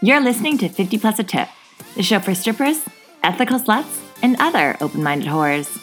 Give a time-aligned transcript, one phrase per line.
[0.00, 1.48] You're listening to 50 Plus a Tip,
[1.96, 2.84] the show for strippers,
[3.24, 5.76] ethical sluts, and other open minded whores.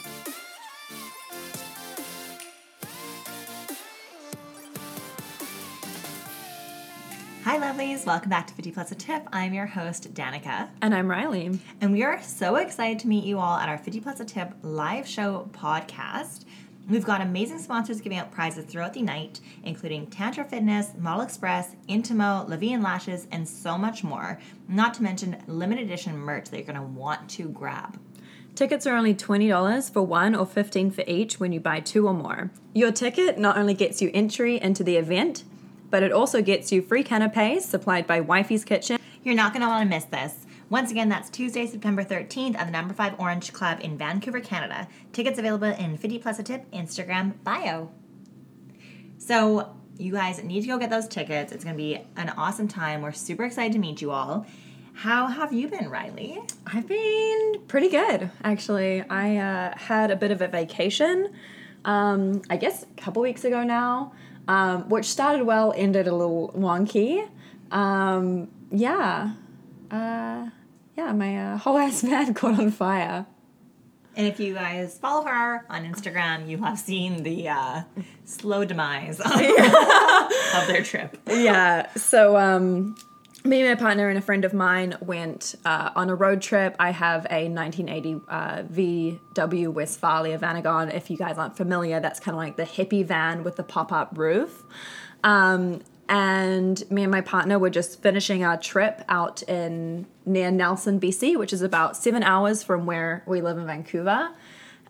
[7.43, 8.05] Hi, lovelies.
[8.05, 9.27] Welcome back to 50 Plus a Tip.
[9.33, 10.69] I'm your host, Danica.
[10.81, 11.59] And I'm Riley.
[11.81, 14.53] And we are so excited to meet you all at our 50 Plus a Tip
[14.61, 16.45] live show podcast.
[16.87, 21.75] We've got amazing sponsors giving out prizes throughout the night, including Tantra Fitness, Model Express,
[21.89, 24.39] Intimo, Levian Lashes, and so much more.
[24.67, 27.99] Not to mention limited edition merch that you're going to want to grab.
[28.53, 32.13] Tickets are only $20 for one or 15 for each when you buy two or
[32.13, 32.51] more.
[32.75, 35.43] Your ticket not only gets you entry into the event,
[35.89, 38.99] but it also gets you free canapes supplied by Wifey's Kitchen.
[39.23, 40.44] You're not going to want to miss this.
[40.69, 44.87] Once again, that's Tuesday, September 13th at the Number 5 Orange Club in Vancouver, Canada.
[45.13, 47.91] Tickets available in 50 Plus a Tip Instagram bio.
[49.19, 51.51] So, you guys need to go get those tickets.
[51.51, 53.03] It's going to be an awesome time.
[53.03, 54.47] We're super excited to meet you all.
[54.93, 56.39] How have you been, Riley?
[56.65, 59.03] I've been pretty good, actually.
[59.03, 61.31] I uh, had a bit of a vacation,
[61.83, 64.13] um, I guess a couple weeks ago now,
[64.47, 67.27] um, which started well, ended a little wonky.
[67.71, 69.33] Um, yeah.
[69.91, 70.49] Uh,
[70.97, 73.25] yeah, my uh, whole ass van caught on fire.
[74.17, 77.81] And if you guys follow her on Instagram, you have seen the uh,
[78.23, 79.33] slow demise of
[80.67, 81.17] their trip.
[81.27, 81.91] Yeah.
[81.95, 82.95] So, um,
[83.43, 86.75] me and my partner and a friend of mine went uh, on a road trip.
[86.79, 90.93] I have a 1980 uh, VW Westfalia Vanagon.
[90.93, 93.91] If you guys aren't familiar, that's kind of like the hippie van with the pop
[93.91, 94.63] up roof.
[95.23, 100.99] Um, and me and my partner were just finishing our trip out in near Nelson,
[100.99, 104.29] BC, which is about seven hours from where we live in Vancouver.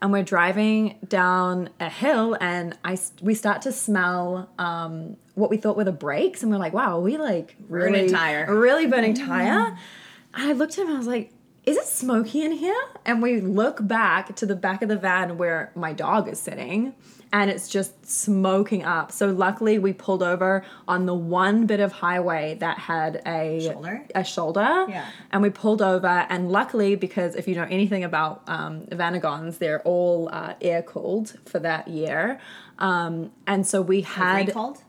[0.02, 5.56] And we're driving down a hill, and I we start to smell um, what we
[5.56, 8.54] thought were the brakes, and we're like, "Wow, are we like really Burning tire.
[8.54, 9.68] really burning tire?"
[10.34, 11.32] And I looked at him, and I was like,
[11.64, 12.76] "Is it smoky in here?"
[13.06, 16.92] And we look back to the back of the van where my dog is sitting,
[17.32, 19.10] and it's just smoking up.
[19.12, 24.04] So luckily, we pulled over on the one bit of highway that had a Shoulder?
[24.14, 24.86] a shoulder.
[24.88, 25.06] Yeah.
[25.32, 29.82] And we pulled over, and luckily, because if you know anything about um, Vanagons, they're
[29.82, 32.40] all uh, air cooled for that year.
[32.78, 34.82] Um, and so we had Recalled?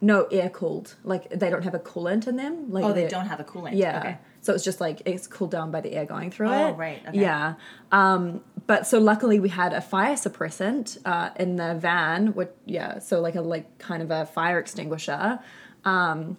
[0.00, 0.96] no air cooled.
[1.04, 2.70] Like they don't have a coolant in them.
[2.70, 3.76] Like Oh, they don't have a coolant.
[3.76, 3.98] yeah.
[4.00, 4.18] Okay.
[4.40, 6.72] So it's just like it's cooled down by the air going through Oh, it.
[6.76, 7.18] right, okay.
[7.20, 7.54] Yeah.
[7.92, 12.34] Um, but so luckily we had a fire suppressant uh, in the van.
[12.34, 12.98] Which yeah.
[12.98, 15.38] So like a like kind of a fire extinguisher.
[15.84, 16.38] Um,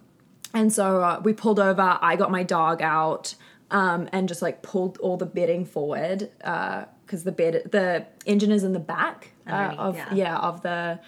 [0.54, 2.00] and so uh, we pulled over.
[2.02, 3.36] I got my dog out
[3.72, 8.64] um, and just like pulled all the bedding forward because the bed the engine is
[8.64, 10.14] in the back uh, of yeah.
[10.14, 11.00] yeah of the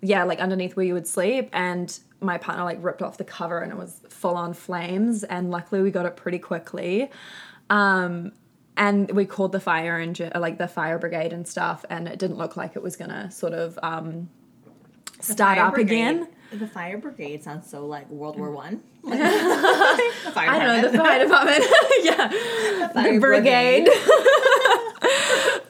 [0.00, 3.60] yeah like underneath where you would sleep and my partner like ripped off the cover
[3.60, 7.10] and it was full on flames and luckily we got it pretty quickly
[7.70, 8.32] um
[8.76, 12.36] and we called the fire engine like the fire brigade and stuff and it didn't
[12.38, 14.28] look like it was gonna sort of um
[15.20, 16.28] start up brigade- again.
[16.52, 18.80] The fire brigade sounds so like World War One.
[19.06, 21.64] I don't know the fire department.
[22.02, 22.88] Yeah.
[22.92, 23.88] Fire the brigade.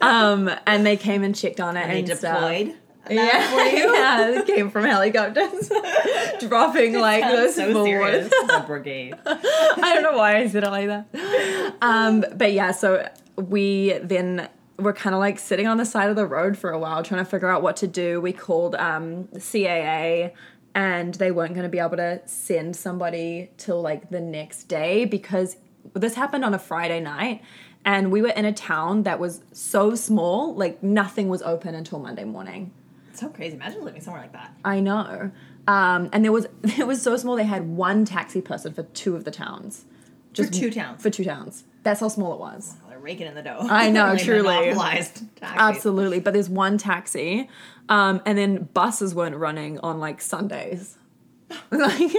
[0.01, 2.35] um and they came and checked on it They and stuff.
[2.39, 2.75] deployed.
[3.09, 5.71] Yeah, yeah, they came from helicopters,
[6.39, 8.29] dropping like this so serious.
[8.29, 9.15] The brigade.
[9.25, 11.75] I don't know why I said it like that.
[11.81, 16.15] Um, but yeah, so we then were kind of like sitting on the side of
[16.15, 18.19] the road for a while, trying to figure out what to do.
[18.19, 20.31] We called um, CAA,
[20.73, 25.05] and they weren't going to be able to send somebody till like the next day
[25.05, 25.57] because
[25.93, 27.41] this happened on a Friday night.
[27.85, 31.99] And we were in a town that was so small, like nothing was open until
[31.99, 32.71] Monday morning.
[33.15, 33.55] So crazy.
[33.55, 34.55] Imagine living somewhere like that.
[34.63, 35.31] I know.
[35.67, 39.15] Um, and there was it was so small they had one taxi person for two
[39.15, 39.85] of the towns.
[40.33, 41.01] For two towns.
[41.01, 41.63] For two towns.
[41.83, 42.75] That's how small it was.
[42.81, 43.59] Well, they're raking in the dough.
[43.69, 44.43] I know, Really truly.
[44.43, 45.57] monopolized taxis.
[45.59, 46.19] Absolutely.
[46.19, 47.49] But there's one taxi.
[47.87, 50.97] Um, and then buses weren't running on like Sundays.
[51.71, 52.11] like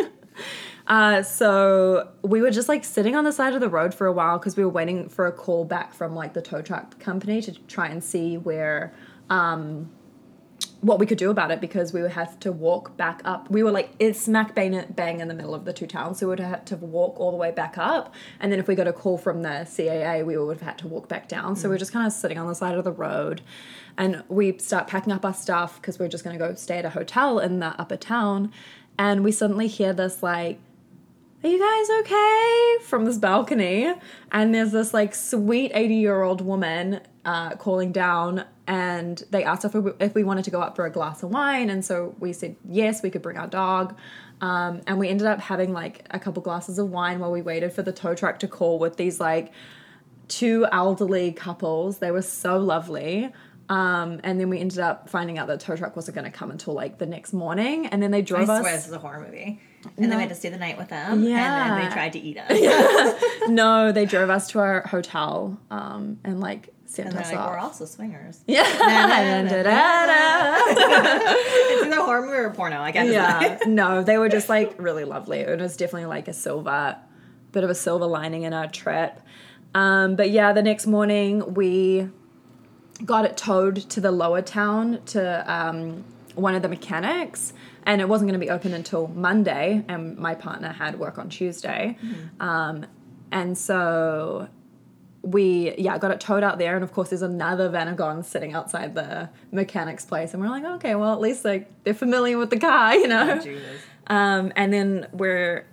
[0.87, 4.12] uh, so we were just like sitting on the side of the road for a
[4.12, 7.43] while because we were waiting for a call back from like the tow truck company
[7.43, 8.94] to try and see where
[9.28, 9.90] um,
[10.81, 13.50] what we could do about it because we would have to walk back up.
[13.50, 16.26] We were like it's smack bang, bang in the middle of the two towns, so
[16.26, 18.14] we would have to walk all the way back up.
[18.40, 20.88] And then if we got a call from the CAA, we would have had to
[20.88, 21.56] walk back down.
[21.56, 23.43] So we're just kind of sitting on the side of the road,
[23.96, 26.84] and we start packing up our stuff because we're just going to go stay at
[26.84, 28.52] a hotel in the upper town.
[28.99, 30.58] And we suddenly hear this like
[31.44, 32.76] are you guys okay?
[32.87, 33.93] From this balcony.
[34.32, 39.64] And there's this like sweet 80 year old woman uh, calling down and they asked
[39.64, 41.70] if we, if we wanted to go up for a glass of wine.
[41.70, 43.96] And so we said yes, we could bring our dog.
[44.40, 47.72] Um, and we ended up having like a couple glasses of wine while we waited
[47.72, 49.52] for the tow truck to call with these like
[50.28, 51.98] two elderly couples.
[51.98, 53.32] They were so lovely.
[53.68, 56.50] Um, and then we ended up finding out that tow truck wasn't going to come
[56.50, 57.86] until like the next morning.
[57.86, 58.64] And then they I drove swear us.
[58.64, 59.60] this is a horror movie.
[59.96, 61.22] And then we had to stay the night with them.
[61.22, 61.64] Yeah.
[61.64, 63.22] And then they tried to eat us.
[63.48, 67.84] no, they drove us to our hotel um, and like sent And like, we're also
[67.84, 68.40] swingers.
[68.46, 68.62] yeah.
[70.68, 73.10] it's either horror movie or porno, I guess.
[73.10, 73.58] yeah.
[73.66, 75.40] No, they were just like really lovely.
[75.40, 76.96] It was definitely like a silver,
[77.52, 79.20] bit of a silver lining in our trip.
[79.74, 82.08] Um, but yeah, the next morning we
[83.04, 86.04] got it towed to the lower town to um,
[86.34, 87.52] one of the mechanics,
[87.84, 89.84] and it wasn't going to be open until Monday.
[89.88, 91.98] And my partner had work on Tuesday,
[92.40, 92.86] um,
[93.30, 94.48] and so
[95.26, 96.76] we yeah got it towed out there.
[96.76, 100.94] And of course, there's another Vanagon sitting outside the mechanic's place, and we're like, okay,
[100.94, 103.40] well at least like they're familiar with the car, you know.
[103.40, 103.82] Jesus.
[104.06, 105.67] Um, and then we're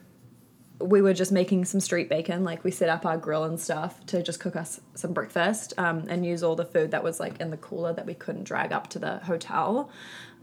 [0.81, 2.43] we were just making some street bacon.
[2.43, 6.05] Like we set up our grill and stuff to just cook us some breakfast um,
[6.09, 8.71] and use all the food that was like in the cooler that we couldn't drag
[8.73, 9.89] up to the hotel.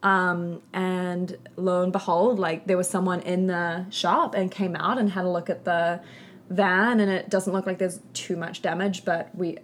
[0.03, 4.99] Um, and lo and behold, like there was someone in the shop and came out
[4.99, 6.01] and had a look at the
[6.51, 9.59] van, and it doesn't look like there's too much damage, but we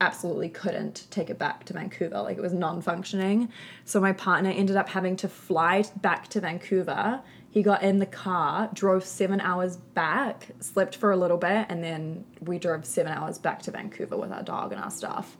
[0.00, 2.20] absolutely couldn't take it back to Vancouver.
[2.22, 3.48] Like it was non functioning.
[3.84, 7.20] So my partner ended up having to fly back to Vancouver.
[7.50, 11.82] He got in the car, drove seven hours back, slept for a little bit, and
[11.84, 15.36] then we drove seven hours back to Vancouver with our dog and our stuff.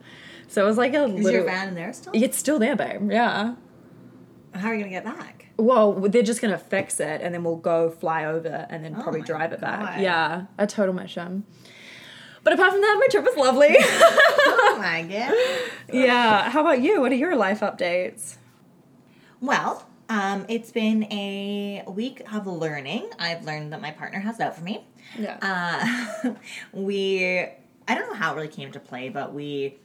[0.48, 1.30] So it was like a Is little.
[1.32, 2.12] your van in there still?
[2.14, 3.10] It's still there, babe.
[3.10, 3.54] Yeah.
[4.54, 5.46] How are you going to get back?
[5.56, 9.20] Well, they're just gonna fix it, and then we'll go fly over, and then probably
[9.22, 10.00] drive it back.
[10.00, 11.44] Yeah, a total mission.
[12.42, 13.76] But apart from that, my trip was lovely.
[14.64, 15.34] Oh my god.
[15.92, 16.50] yeah.
[16.50, 17.00] How about you?
[17.00, 18.38] What are your life updates?
[19.40, 23.10] Well, um, it's been a week of learning.
[23.18, 24.84] I've learned that my partner has it out for me.
[25.18, 25.38] Yeah.
[26.24, 26.34] Uh,
[26.72, 27.24] we,
[27.86, 29.78] I don't know how it really came to play, but we,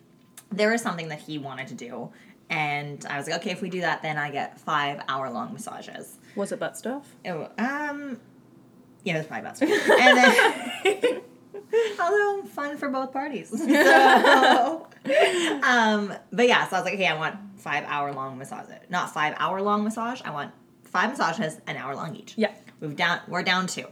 [0.51, 2.09] there was something that he wanted to do.
[2.49, 5.53] And I was like, okay, if we do that, then I get five hour long
[5.53, 6.17] massages.
[6.35, 7.05] was it butt stuff?
[7.25, 8.19] Oh, um,
[9.03, 11.21] yeah, it was probably about And then,
[11.99, 13.49] although fun for both parties.
[13.49, 14.87] So,
[15.63, 18.65] um, but yeah, so I was like, okay, I want five hour long massage.
[18.89, 20.21] Not five hour long massage.
[20.23, 20.51] I want
[20.83, 22.33] five massages, an hour long each.
[22.37, 22.53] Yeah.
[22.79, 23.19] We've down.
[23.27, 23.85] We're down two.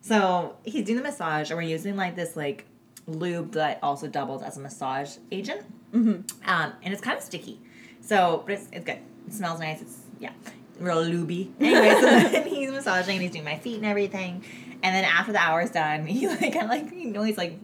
[0.00, 2.66] So he's doing the massage, and we're using like this like
[3.06, 5.62] lube that also doubles as a massage agent.
[5.94, 6.48] Mm-hmm.
[6.50, 7.60] Um, and it's kind of sticky.
[8.00, 8.98] So, but it's, it's good.
[9.26, 9.80] It smells nice.
[9.80, 10.32] It's yeah,
[10.78, 11.50] real lubey.
[11.60, 14.44] Anyway, so then he's massaging and he's doing my feet and everything.
[14.82, 17.58] And then after the hour's done, he like kind of like you know he's like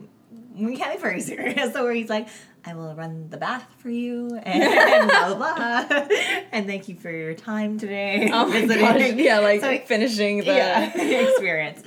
[0.55, 1.71] we can't be very serious.
[1.73, 2.27] So where he's like,
[2.65, 6.07] I will run the bath for you and blah blah blah.
[6.51, 8.29] and thank you for your time today.
[8.33, 9.13] Oh my gosh.
[9.15, 10.45] Yeah, like So- finishing the.
[10.45, 10.97] yeah,
[11.29, 11.83] experience.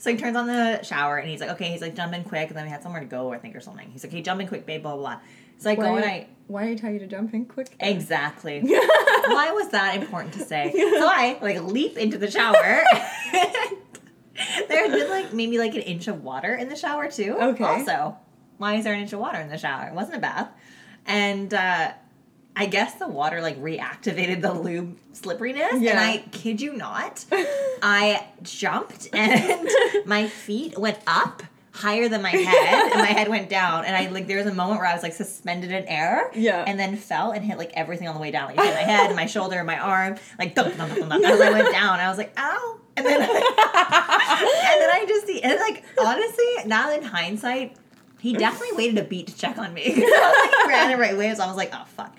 [0.00, 2.48] So he turns on the shower and he's like, okay, he's like, jump in quick.
[2.48, 3.90] And then we had somewhere to go, I think, or something.
[3.90, 5.20] He's like, hey, jump in quick, babe, blah, blah, blah.
[5.58, 7.74] So I go and I, why did he tell you to jump in quick?
[7.80, 8.60] exactly.
[9.28, 10.72] Why was that important to say?
[10.74, 12.54] So I, like, leap into the shower.
[13.32, 17.36] there had been, like, maybe like an inch of water in the shower, too.
[17.38, 17.64] Okay.
[17.64, 18.16] Also,
[18.56, 19.88] why is there an inch of water in the shower?
[19.88, 20.48] It wasn't a bath.
[21.06, 21.92] And, uh,
[22.56, 25.90] I guess the water like reactivated the lube slipperiness, Yeah.
[25.92, 27.24] and I kid you not,
[27.82, 29.68] I jumped and
[30.06, 31.44] my feet went up
[31.78, 34.54] higher than my head, and my head went down, and I like there was a
[34.54, 36.64] moment where I was like suspended in air, Yeah.
[36.66, 39.14] and then fell and hit like everything on the way down, like hit my head,
[39.16, 42.00] my shoulder, my arm, like thump, thump, thump, thump, as I went down.
[42.00, 46.92] I was like, ow, and then and then I just see, and like honestly, now
[46.92, 47.76] in hindsight.
[48.20, 49.84] He definitely waited a beat to check on me.
[49.96, 52.12] I like, ran the right way, so I was like, "Oh fuck."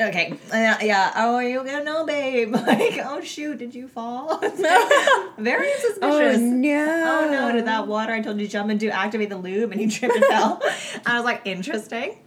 [0.00, 1.12] Okay, uh, yeah.
[1.16, 2.52] Oh, you gonna know, babe?
[2.66, 4.38] Like, oh shoot, did you fall?
[5.38, 6.02] Very suspicious.
[6.02, 7.06] Oh no.
[7.06, 9.80] Oh no, did that water I told you to jump into activate the lube and
[9.80, 10.60] you tripped and fell?
[11.06, 12.18] I was like, interesting.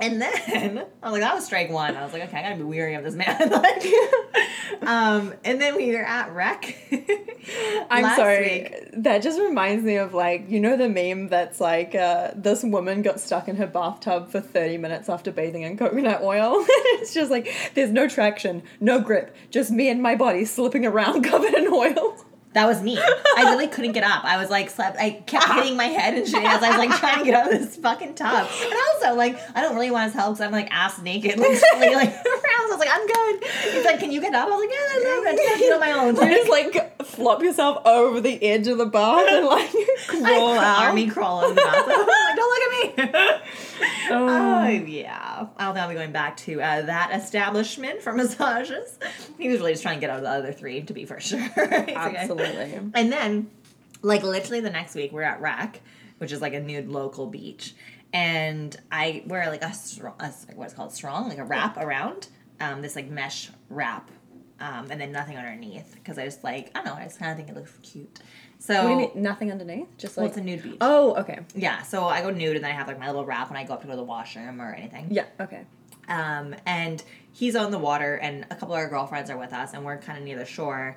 [0.00, 1.96] And then I was like, that was strike one.
[1.96, 3.50] I was like, okay, I gotta be weary of this man.
[3.50, 3.86] like,
[4.82, 6.76] um, and then we were at Wreck.
[7.90, 8.62] I'm sorry.
[8.62, 8.88] week.
[8.92, 13.02] That just reminds me of like you know the meme that's like uh, this woman
[13.02, 16.56] got stuck in her bathtub for 30 minutes after bathing in coconut oil.
[16.58, 21.22] it's just like there's no traction, no grip, just me and my body slipping around
[21.24, 22.16] covered in oil.
[22.56, 22.96] That was me.
[22.98, 24.24] I literally couldn't get up.
[24.24, 24.96] I was like, slept.
[24.98, 27.52] I kept hitting my head and shit as I was like trying to get out
[27.52, 28.48] of this fucking tub.
[28.62, 31.50] And also, like, I don't really want his help because I'm like ass naked, like,
[31.74, 32.66] like, like around.
[32.66, 33.44] So I was like, I'm good.
[33.74, 34.48] He's like, Can you get up?
[34.48, 36.16] I was like, Yeah, no, no, I just have to do it on my own.
[36.16, 39.70] You just like flop yourself over the edge of the bath and like
[40.06, 40.78] crawl I out.
[40.86, 41.90] army crawl in the bathroom.
[41.90, 43.35] I'm like, don't look at me.
[44.10, 48.98] Oh yeah, I don't think I'll be going back to uh, that establishment for massages.
[49.38, 51.20] He was really just trying to get out of the other three, to be for
[51.20, 51.48] sure.
[51.56, 52.80] Absolutely.
[52.94, 53.50] and then,
[54.02, 55.80] like literally the next week, we're at Wreck,
[56.18, 57.74] which is like a nude local beach,
[58.12, 62.28] and I wear like a, sarong, a what's called sarong, like a wrap around,
[62.60, 64.10] um, this like mesh wrap,
[64.60, 67.30] um, and then nothing underneath because I just like I don't know, I just kind
[67.30, 68.20] of think it looks cute.
[68.58, 69.10] So What do you mean?
[69.22, 69.86] Nothing underneath?
[69.98, 70.76] Just well, like it's a nude beach.
[70.80, 71.40] Oh, okay.
[71.54, 73.64] Yeah, so I go nude and then I have like my little wrap when I
[73.64, 75.08] go up to go to the washroom or anything.
[75.10, 75.26] Yeah.
[75.40, 75.64] Okay.
[76.08, 79.74] Um, and he's on the water, and a couple of our girlfriends are with us,
[79.74, 80.96] and we're kind of near the shore.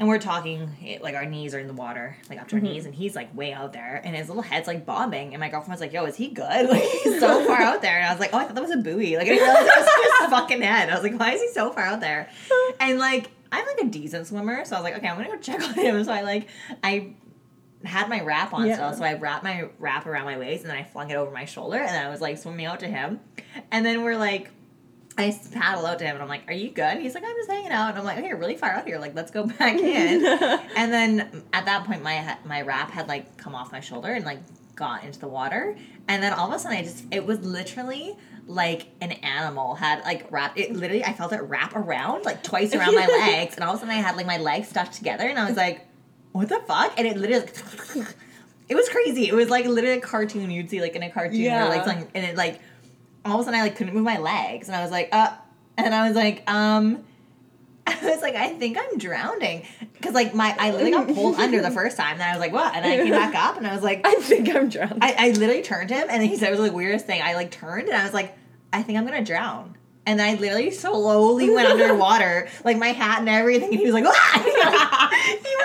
[0.00, 2.62] And we're talking, it, like our knees are in the water, like up to our
[2.62, 5.34] knees, and he's like way out there, and his little head's like bobbing.
[5.34, 6.68] And my girlfriend was like, "Yo, is he good?
[6.70, 8.70] Like he's so far out there." And I was like, "Oh, I thought that was
[8.70, 10.88] a buoy." Like I didn't realize it was his fucking head.
[10.90, 12.28] I was like, "Why is he so far out there?"
[12.80, 15.38] And like I'm like a decent swimmer, so I was like, "Okay, I'm gonna go
[15.38, 16.48] check on him." So I like
[16.82, 17.14] I
[17.84, 18.74] had my wrap on Yeah.
[18.74, 21.30] still, so I wrapped my wrap around my waist and then I flung it over
[21.30, 23.20] my shoulder and I was like swimming out to him.
[23.70, 24.50] And then we're like,
[25.16, 26.82] I paddle out to him and I'm like, Are you good?
[26.84, 27.90] And he's like, I'm just hanging out.
[27.90, 28.98] And I'm like, Okay, you're really far out here.
[28.98, 30.24] Like, let's go back in.
[30.76, 34.24] and then at that point, my my wrap had like come off my shoulder and
[34.24, 34.40] like
[34.78, 35.76] got into the water.
[36.06, 38.16] And then all of a sudden, I just, it was literally
[38.46, 42.74] like an animal had like wrapped it literally I felt it wrap around like twice
[42.74, 45.24] around my legs and all of a sudden I had like my legs stuck together
[45.28, 45.86] and I was like
[46.32, 46.92] what the fuck?
[46.96, 47.46] And it literally,
[48.68, 49.28] it was crazy.
[49.28, 51.66] It was like literally a cartoon you'd see like in a cartoon, Yeah.
[51.66, 52.60] or like something, and it like
[53.24, 55.32] all of a sudden I like couldn't move my legs, and I was like, uh,
[55.76, 57.04] and I was like, um.
[58.02, 59.64] I was like, I think I'm drowning
[59.94, 62.18] because like my I literally got pulled under the first time.
[62.18, 62.74] Then I was like, what?
[62.74, 64.98] And then I came back up, and I was like, I think I'm drowning.
[65.02, 67.22] I, I literally turned him, and he said it was the weirdest thing.
[67.22, 68.36] I like turned, and I was like,
[68.72, 69.74] I think I'm gonna drown.
[70.06, 73.68] And then I literally slowly went underwater, like my hat and everything.
[73.68, 75.10] And he was like, ah!
[75.12, 75.56] he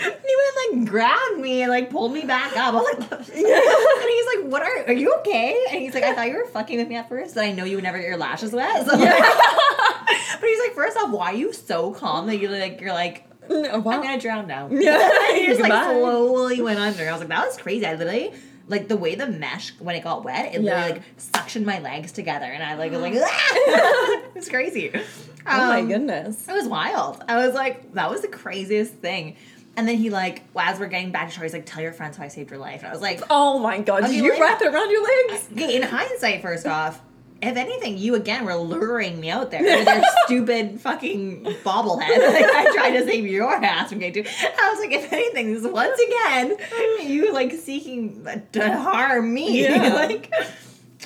[0.00, 2.74] went like he went like grabbed me and like pulled me back up.
[2.74, 5.56] I was like, and he's like, what are are you okay?
[5.70, 7.62] And he's like, I thought you were fucking with me at first, but I know
[7.64, 8.84] you would never get your lashes wet.
[8.84, 12.80] So like- but he's like, first off, why are you so calm that you're like
[12.80, 13.92] you're like Oh, wow.
[13.92, 14.68] I'm gonna drown now.
[14.72, 15.32] Yeah.
[15.34, 17.06] he just like slowly went under.
[17.06, 17.84] I was like, that was crazy.
[17.86, 18.32] I literally
[18.68, 20.76] like the way the mesh when it got wet, it Yeah.
[20.76, 24.90] literally like suctioned my legs together, and I like was like, it was crazy.
[24.94, 25.00] oh
[25.46, 26.48] my Um, goodness.
[26.48, 27.22] It was wild.
[27.28, 29.36] I was like, that was the craziest thing.
[29.76, 31.92] And then he like, well, as we're getting back to shore, he's like, tell your
[31.92, 32.80] friends how I saved your life.
[32.80, 34.04] And I was like, Oh my god.
[34.06, 35.48] Did you like- wrap it around your legs?
[35.52, 37.02] Okay, in hindsight, first off,
[37.46, 42.32] if anything, you again were luring me out there with your stupid fucking bobblehead.
[42.32, 44.30] Like I tried to save your ass from getting to.
[44.30, 46.56] I was like, if anything, this is once again
[47.02, 49.62] you like seeking to harm me.
[49.62, 49.94] Yeah.
[49.94, 50.32] like,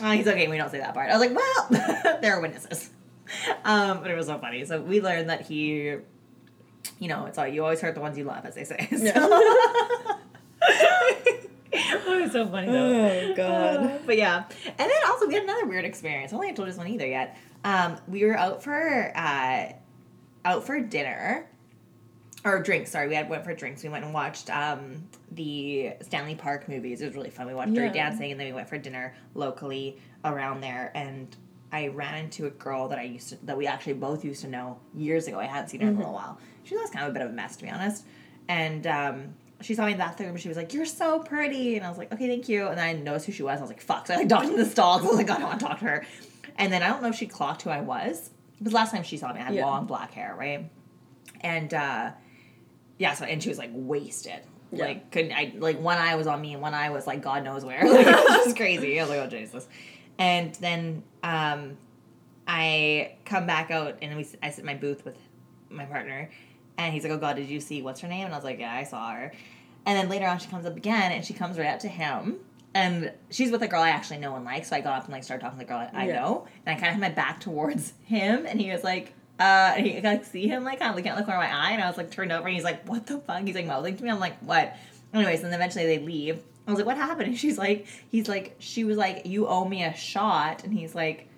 [0.02, 0.48] oh, he's okay.
[0.48, 1.10] We don't say that part.
[1.10, 2.90] I was like, well, there are witnesses.
[3.64, 4.64] Um, but it was so funny.
[4.64, 5.96] So we learned that he,
[6.98, 8.88] you know, it's all you always hurt the ones you love, as they say.
[8.90, 10.18] So.
[12.06, 13.30] it was so funny though.
[13.30, 13.76] Oh god.
[13.76, 16.32] Uh, but yeah, and then also we had another weird experience.
[16.32, 17.36] I don't think I told this one either yet.
[17.64, 19.72] Um, we were out for uh,
[20.44, 21.48] out for dinner
[22.44, 22.90] or drinks.
[22.90, 23.82] Sorry, we had went for drinks.
[23.82, 27.00] We went and watched um, the Stanley Park movies.
[27.00, 27.46] It was really fun.
[27.46, 30.92] We watched Dirty Dancing, and then we went for dinner locally around there.
[30.94, 31.34] And
[31.72, 34.48] I ran into a girl that I used to that we actually both used to
[34.48, 35.38] know years ago.
[35.38, 36.38] I hadn't seen her in a little while.
[36.64, 38.04] She was kind of a bit of a mess, to be honest.
[38.48, 41.76] And um, she saw me in the bathroom and she was like, You're so pretty.
[41.76, 42.66] And I was like, Okay, thank you.
[42.68, 43.58] And then I noticed who she was.
[43.58, 44.06] I was like, Fuck.
[44.06, 45.02] So I like ducked in the stalls.
[45.04, 46.06] I was like, I don't want to talk to her.
[46.56, 48.30] And then I don't know if she clocked who I was.
[48.58, 49.66] Because last time she saw me, I had Yeah.
[49.66, 50.70] long black hair, right?
[51.40, 52.10] And uh,
[52.98, 54.40] yeah, so and she was like wasted.
[54.72, 54.84] Yeah.
[54.86, 57.44] Like couldn't I like one eye was on me and one eye was like God
[57.44, 57.80] knows where.
[57.88, 58.98] Like it was just crazy.
[59.00, 59.66] I was like, oh Jesus.
[60.18, 61.76] And then um
[62.46, 65.16] I come back out and we I sit in my booth with
[65.70, 66.30] my partner
[66.78, 68.24] and he's like, Oh God, did you see what's her name?
[68.24, 69.32] And I was like, Yeah, I saw her.
[69.84, 72.36] And then later on she comes up again and she comes right up to him.
[72.74, 75.12] And she's with a girl I actually know and like, so I got up and
[75.12, 76.20] like started talking to the girl I, I Yeah.
[76.20, 76.46] know.
[76.64, 79.86] And I kind of had my back towards him and he was like, uh, and
[79.86, 81.80] he like see him like kind of looking out the corner of my eye, and
[81.82, 84.02] I was like turned over, and he's like, "What the fuck?" He's like mouthing to
[84.02, 84.10] me.
[84.10, 84.74] I'm like, "What?"
[85.14, 86.42] Anyways, and then eventually they leave.
[86.66, 89.64] I was like, "What happened?" And she's like, "He's like, she was like, you owe
[89.64, 91.28] me a shot," and he's like,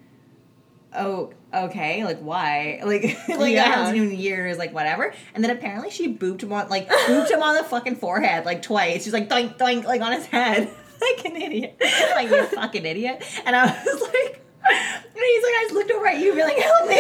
[0.94, 3.64] "Oh, okay, like why?" Like, like Yeah.
[3.64, 5.12] I haven't seen in years, like whatever.
[5.34, 8.62] And then apparently she booped him on like booped him on the fucking forehead like
[8.62, 9.04] twice.
[9.04, 10.68] She's like doink doink like on his head,
[11.00, 11.76] like an idiot,
[12.14, 13.22] like you fucking idiot.
[13.44, 16.42] And I was like, and he's like, I just looked over at you, and be
[16.44, 16.96] like, help me.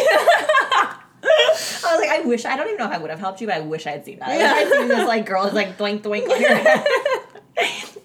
[1.22, 3.46] I was like, I wish I don't even know if I would have helped you,
[3.46, 4.28] but I wish I had seen that.
[4.28, 6.86] Like, I'd seen this like girl is like doink doink on your head.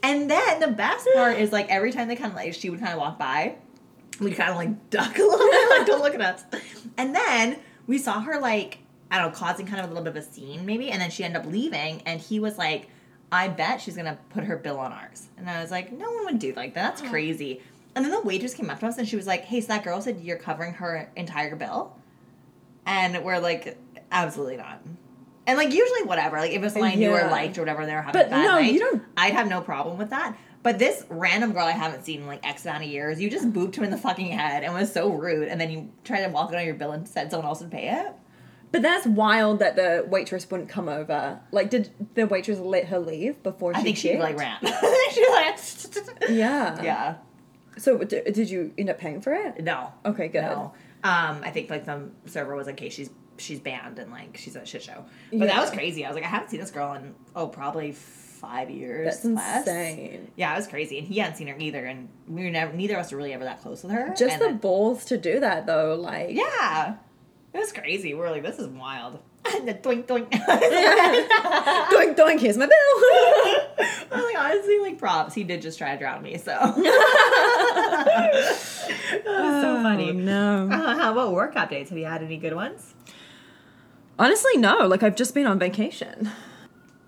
[0.03, 2.79] and then the best part is like every time they kind of like she would
[2.79, 3.55] kind of walk by,
[4.19, 6.43] we kind of like duck a little bit, like don't look at us.
[6.97, 7.57] And then
[7.87, 8.79] we saw her like
[9.11, 11.11] I don't know, causing kind of a little bit of a scene maybe, and then
[11.11, 12.89] she ended up leaving, and he was like,
[13.31, 15.27] I bet she's gonna put her bill on ours.
[15.37, 16.97] And I was like, no one would do like that.
[16.97, 17.61] That's crazy.
[17.95, 19.83] And then the waitress came up to us and she was like, "Hey, so that
[19.85, 21.95] girl said you're covering her entire bill,"
[22.85, 23.77] and we're like,
[24.11, 24.81] "Absolutely not."
[25.47, 26.37] And like usually, whatever.
[26.39, 27.31] Like if it was uh, someone I knew or Yeah.
[27.31, 28.73] liked or whatever, they were having But a bad no, night.
[28.73, 30.35] you don't- I'd have no problem with that.
[30.65, 33.53] But this random girl I haven't seen in like X amount of years, you just
[33.53, 36.29] booped him in the fucking head and was so rude, and then you tried to
[36.31, 38.13] walk it on your bill and said someone else would pay it.
[38.71, 41.39] But that's wild that the waitress wouldn't come over.
[41.51, 44.57] Like, did the waitress let her leave before she I think she like ran.
[44.61, 46.81] she was like, Yeah.
[46.83, 47.15] yeah,
[47.77, 49.63] So d- did you end up paying for it?
[49.63, 50.41] no, Okay, good.
[50.41, 50.73] no.
[51.03, 54.55] Um, I think like the server was like, "Okay, she's she's banned and like she's
[54.55, 56.03] a shit show." But that was crazy.
[56.03, 57.91] I was like, I haven't seen this girl in oh probably
[58.45, 59.05] five years.
[59.07, 59.67] That's less.
[59.67, 60.31] insane.
[60.35, 62.93] Yeah, it was crazy, and he hadn't seen her either, and we were never neither
[62.95, 64.09] of us were really ever that close with her.
[64.09, 66.95] Just and the then- balls to do that though, like yeah,
[67.53, 68.13] it was crazy.
[68.13, 69.19] We were like, this is wild.
[69.55, 70.27] And the doink doink.
[70.31, 72.73] doink doink, here's my bill.
[72.73, 75.35] I was like, honestly, like props.
[75.35, 76.45] He did just try to drown me, so.
[76.45, 80.09] that was so funny.
[80.09, 80.67] Oh, no.
[80.71, 81.89] Uh, how about work updates?
[81.89, 82.95] Have you had any good ones?
[84.17, 84.87] Honestly, no.
[84.87, 86.31] Like I've just been on vacation.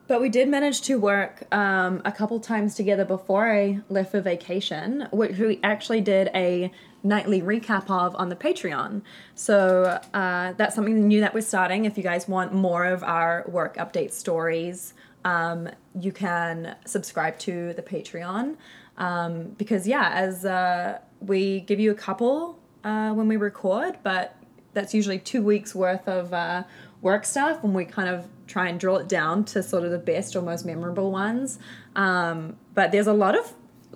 [0.08, 4.22] But we did manage to work um, a couple times together before I left for
[4.22, 6.72] vacation, which we actually did a
[7.04, 9.02] nightly recap of on the Patreon.
[9.36, 11.84] So uh, that's something new that we're starting.
[11.86, 14.94] If you guys want more of our work update stories,
[15.26, 18.56] um, you can subscribe to the Patreon.
[18.98, 24.38] Um, because, yeah, as uh, we give you a couple uh, when we record, but
[24.74, 26.64] that's usually two weeks worth of uh,
[27.08, 29.98] work stuff and we kind of try and drill it down to sort of the
[30.14, 31.60] best or most memorable ones
[31.96, 33.46] um, but there's a lot of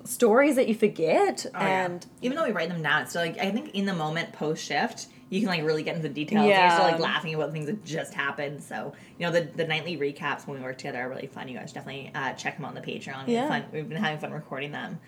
[0.05, 1.85] stories that you forget Oh, yeah.
[1.85, 4.33] and even though we write them down, it's still like I think in the moment
[4.33, 6.45] post shift, you can like really get into the details.
[6.47, 6.51] Yeah.
[6.57, 6.61] Yeah.
[6.67, 8.63] You're still like laughing about things that just happened.
[8.63, 11.47] So you know the the nightly recaps when we work together are really fun.
[11.47, 13.27] You guys definitely uh, check them on the Patreon.
[13.27, 13.47] Yeah.
[13.47, 13.61] fun.
[13.71, 14.99] We've been having fun recording them.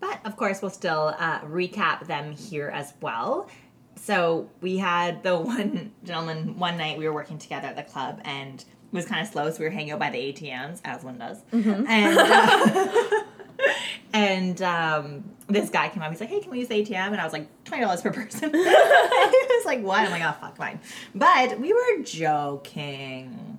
[0.00, 3.48] But of course, we'll still uh, recap them here as well.
[3.96, 8.20] So we had the one gentleman one night we were working together at the club
[8.24, 11.02] and it was kind of slow, so we were hanging out by the ATMs as
[11.02, 11.86] one does, and.
[11.88, 13.22] Uh,
[14.12, 16.10] And um, this guy came up.
[16.10, 18.10] He's like, "Hey, can we use the ATM?" And I was like, 20 dollars per
[18.12, 20.80] person." he was like, "What?" I'm like, "Oh, fuck, fine."
[21.14, 23.58] But we were joking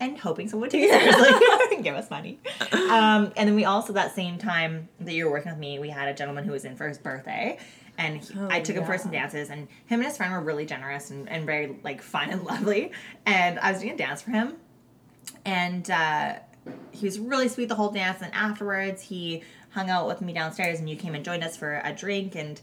[0.00, 2.40] and hoping someone would take it seriously and give us money.
[2.72, 5.90] Um, and then we also that same time that you were working with me, we
[5.90, 7.58] had a gentleman who was in for his birthday.
[7.98, 10.40] And he, Oh, I took him for some dances, and him and his friend were
[10.40, 12.92] really generous and, and very like fun and lovely.
[13.26, 14.54] And I was doing a dance for him,
[15.44, 16.34] and uh,
[16.90, 18.22] he was really sweet the whole dance.
[18.22, 21.80] And afterwards, he hung out with me downstairs, and you came and joined us for
[21.84, 22.34] a drink.
[22.34, 22.60] And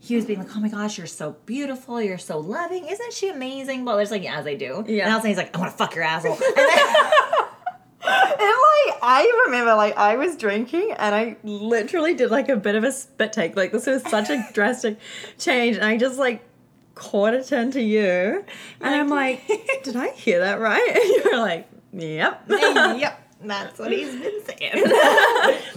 [0.00, 2.00] he was being like, "Oh my gosh, you're so beautiful.
[2.02, 2.86] You're so loving.
[2.86, 5.04] Isn't she amazing?" Well, there's like, "Yeah, as I do." Yeah.
[5.04, 6.36] And I was also, he's like, "I want to fuck your asshole."
[8.06, 12.74] And like I remember like I was drinking and I literally did like a bit
[12.74, 14.98] of a spit take like this was such a drastic
[15.38, 16.42] change and I just like
[16.94, 18.44] caught a turn to you
[18.80, 19.42] and I'm like
[19.82, 24.44] did I hear that right and you were like yep yep, that's what he's been
[24.44, 24.82] saying.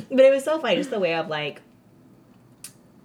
[0.09, 1.61] but it was so funny, just the way of like,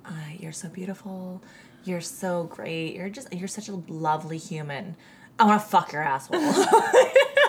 [0.05, 1.43] uh, "You're so beautiful.
[1.85, 2.95] You're so great.
[2.95, 4.97] You're just you're such a lovely human.
[5.39, 6.41] I want to fuck your asshole."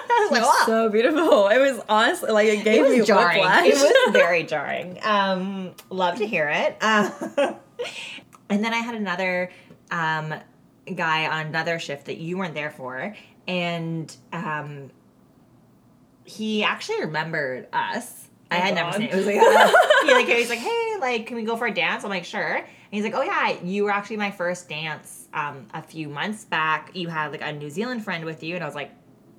[0.10, 0.64] I was like, wow.
[0.66, 3.40] so beautiful it was honestly like it gave it me jarring.
[3.40, 3.66] whiplash.
[3.68, 5.00] It was very jarring.
[5.04, 6.78] Um, love to hear it.
[6.82, 7.10] Uh,
[8.50, 9.52] and then I had another
[9.92, 10.34] um,
[10.94, 13.16] guy on another shift that you weren't there for,
[13.48, 14.90] and um,
[16.24, 18.24] he actually remembered us.
[18.52, 19.14] I Oh, had never seen it.
[19.14, 19.72] It was like, uh,
[20.06, 22.04] he like he was like, hey, like, can we go for a dance?
[22.04, 22.56] I'm like, sure.
[22.58, 26.46] And he's like, oh yeah, you were actually my first dance um, a few months
[26.46, 26.92] back.
[26.96, 28.92] You had like a New Zealand friend with you, and I was like,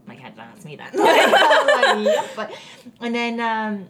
[0.06, 2.30] my head, that's me was like, yep.
[2.36, 2.52] But,
[3.00, 3.86] and then um,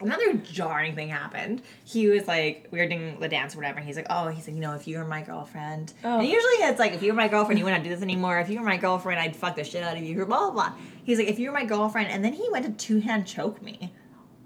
[0.00, 1.62] another jarring thing happened.
[1.84, 3.78] He was like, we were doing the dance or whatever.
[3.78, 6.18] And he's like, oh, he's like, you know, if you were my girlfriend, Oh.
[6.18, 8.38] and usually it's like, if you were my girlfriend, you wouldn't do this anymore.
[8.40, 10.24] If you were my girlfriend, I'd fuck the shit out of you.
[10.24, 10.72] Blah blah blah.
[11.04, 13.60] He's like, if you were my girlfriend, and then he went to two hand choke
[13.62, 13.92] me.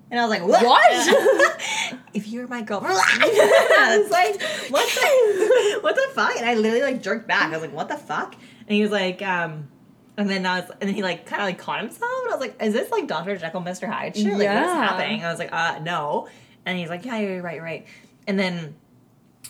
[0.08, 0.64] And I was like, what?
[0.64, 1.98] What?
[2.14, 4.40] if you were my girlfriend, I was like,
[4.70, 6.36] what the, what the fuck?
[6.36, 7.46] And I literally like jerked back.
[7.52, 8.34] I was like, what the fuck?
[8.68, 9.68] And he was like, um,
[10.16, 12.36] and then I was, and then he like kind of like caught himself, and I
[12.36, 13.36] was like, is this like Dr.
[13.36, 13.86] Jekyll, Mr.
[13.88, 14.16] Hyde?
[14.16, 14.74] Shit, like what's Yeah.
[14.88, 15.24] happening?
[15.24, 16.28] I was like, uh, no.
[16.64, 17.86] And he's like, yeah, you're right, you're right.
[18.26, 18.74] And then,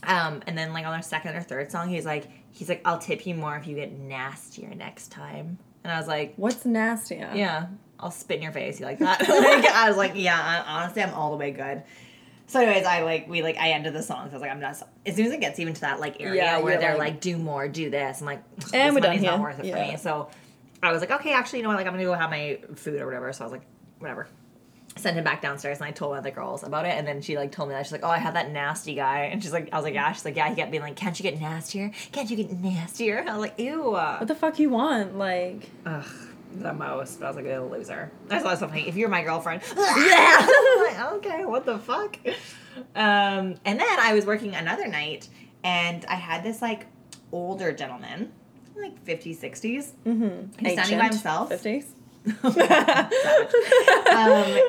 [0.02, 2.98] um, and then like on our second or third song, he's like, he's like, I'll
[2.98, 5.58] tip you more if you get nastier next time.
[5.84, 7.66] And I was like, what's nastier yeah,
[8.00, 8.80] I'll spit in your face.
[8.80, 9.20] You like that?
[9.28, 11.82] like, I was like, yeah, honestly, I'm all the way good.
[12.48, 14.26] So, anyways, I like we like I ended the song.
[14.26, 14.80] So I was like, I'm not.
[15.06, 17.20] As soon as it gets even to that like area Yeah, where they're like- like,
[17.20, 18.42] do more, do this, I'm like,
[18.74, 19.96] And we're done money's not worth it for me.
[19.96, 20.28] So
[20.86, 21.76] I was like, okay, actually, you know what?
[21.76, 23.32] Like, I'm gonna go have my food or whatever.
[23.32, 23.66] So I was like,
[23.98, 24.26] whatever.
[24.96, 27.20] sent him back downstairs, and I told one of the girls about it, and then
[27.20, 29.52] she like told me that she's like, "Oh, I had that nasty guy," and she's
[29.52, 31.38] like, "I was like, yeah." She's like, "Yeah." He kept being like, "Can't you get
[31.40, 31.90] nastier?
[32.12, 35.18] Can't you get nastier?" I was like, "Ew." What the fuck you want?
[35.18, 36.04] Like, Ugh,
[36.54, 37.20] the most.
[37.20, 38.10] But I was like, a loser.
[38.30, 38.86] I saw something.
[38.86, 40.48] If you're my girlfriend, yeah.
[40.82, 42.16] Like, okay, what the fuck?
[42.94, 45.28] Um, and then I was working another night,
[45.62, 46.86] and I had this like
[47.32, 48.32] older gentleman,
[48.80, 49.92] like 50s, 60s.
[50.04, 50.64] Mm-hmm.
[50.64, 51.50] He's standing by himself.
[51.50, 51.84] 50s?
[52.26, 52.34] um,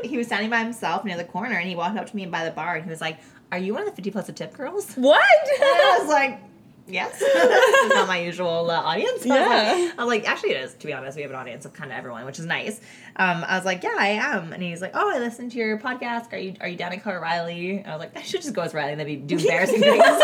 [0.04, 2.32] he was standing by himself near the corner, and he walked up to me and
[2.32, 3.18] by the bar, and he was like,
[3.52, 5.20] "Are you one of the 50 plus a tip girls?" What?
[5.56, 6.40] And I was like,
[6.88, 7.20] yes.
[7.20, 9.26] this is not my usual uh, audience.
[9.26, 9.46] I was, Yeah.
[9.46, 11.16] like, I was like, actually, it is, to be honest.
[11.16, 12.80] We have an audience of kind of everyone, which is nice.
[13.16, 14.54] Um, I was like, yeah, I am.
[14.54, 16.32] And he's like, oh, I listened to your podcast.
[16.34, 17.78] Are you are you down to cover Riley?
[17.80, 19.80] And I was like, I should just go as Riley and then be do embarrassing
[19.82, 19.98] things.
[20.00, 20.20] like,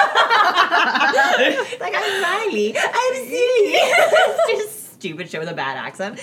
[1.96, 2.76] I'm Riley.
[2.78, 3.78] I'm silly.
[4.58, 6.20] just stupid show with a bad accent.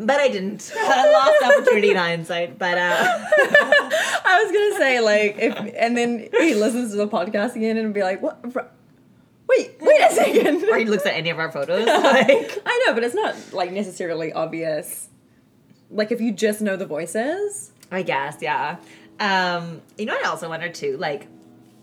[0.00, 0.72] But I didn't.
[0.76, 2.56] I lost opportunity in hindsight.
[2.58, 7.56] But uh, I was gonna say like if and then he listens to the podcast
[7.56, 8.38] again and be like, what?
[9.48, 10.64] Wait, wait a second.
[10.70, 11.86] or he looks at any of our photos.
[11.86, 15.08] Like, I know, but it's not like necessarily obvious.
[15.90, 17.72] Like if you just know the voices.
[17.90, 18.76] I guess, yeah.
[19.20, 21.26] Um, you know, what I also wonder too, like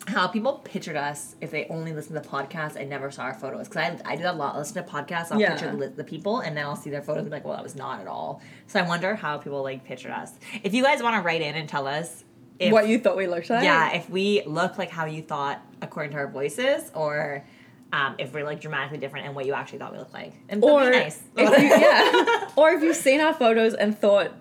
[0.07, 3.33] how people pictured us if they only listened to the podcast and never saw our
[3.33, 3.67] photos.
[3.67, 4.53] Because I, I do a lot.
[4.55, 5.55] I listen to podcasts, I'll Yeah.
[5.55, 7.63] picture the, the people, and then I'll see their photos and be like, well, that
[7.63, 8.41] was not at all.
[8.67, 10.31] So I wonder how people like pictured us.
[10.63, 12.23] If you guys want to write in and tell us
[12.59, 13.63] if what you thought we looked like?
[13.63, 17.43] yeah, if we look like how you thought according to our voices, or
[17.93, 20.63] um, if we're like dramatically different and what you actually thought we looked like, and
[20.63, 21.21] Or nice.
[21.37, 24.31] if you, yeah, or if you've seen our photos and thought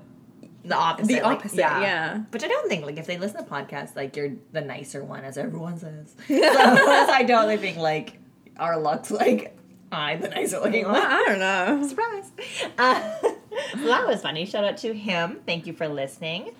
[0.64, 1.08] the opposite.
[1.08, 2.22] The like, opposite, yeah.
[2.30, 5.22] Which I don't think, like, if they listen to podcasts, like, you're the nicer one,
[5.22, 6.14] as everyone says.
[6.26, 8.18] so I don't think, like,
[8.56, 9.56] our looks like
[9.92, 10.96] I'm the nicer looking one.
[10.96, 11.86] I don't know.
[11.86, 12.32] Surprise.
[12.78, 14.44] Uh, so that was funny.
[14.46, 15.40] Shout out to him.
[15.46, 16.54] Thank you for listening.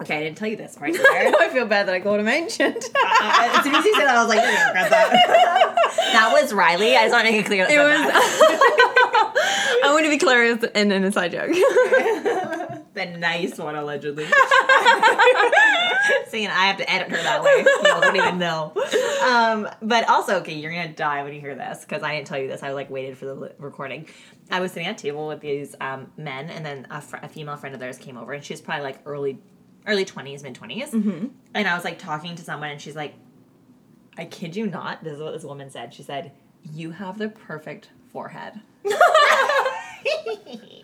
[0.00, 0.90] Okay, I didn't tell you this part.
[0.94, 2.76] I feel bad that I called him ancient.
[2.76, 5.74] Uh, as soon as you said that, I was like, "You're that."
[6.12, 6.96] that was Riley.
[6.96, 7.66] I just want to make it clear.
[7.68, 8.10] It was.
[9.84, 11.50] I want to be clear in an inside joke.
[12.94, 14.24] the nice one, allegedly.
[16.28, 17.64] Seeing I have to edit her that way.
[17.84, 18.72] Y'all don't even know.
[19.24, 22.38] Um, but also, okay, you're gonna die when you hear this because I didn't tell
[22.38, 22.62] you this.
[22.62, 24.06] I like waited for the recording.
[24.50, 27.28] I was sitting at a table with these um, men, and then a, fr- a
[27.28, 29.38] female friend of theirs came over, and she was probably like early,
[29.86, 31.26] early twenties, mid 20s Mm-hmm.
[31.54, 33.14] And I was like talking to someone, and she's like,
[34.16, 35.92] "I kid you not." This is what this woman said.
[35.94, 36.32] She said,
[36.72, 38.60] "You have the perfect forehead."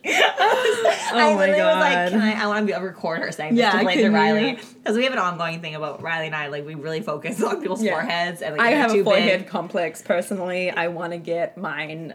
[0.05, 2.11] I Oh my literally was like, God.
[2.11, 2.43] "Can I?
[2.43, 5.13] I want to record her saying this Yeah, to play to Riley because we have
[5.13, 6.47] an ongoing thing about Riley and I.
[6.49, 7.93] Like, we really focus on people's Yeah.
[7.93, 10.71] foreheads, and like, I have a forehead big, complex personally.
[10.71, 12.15] I want to get mine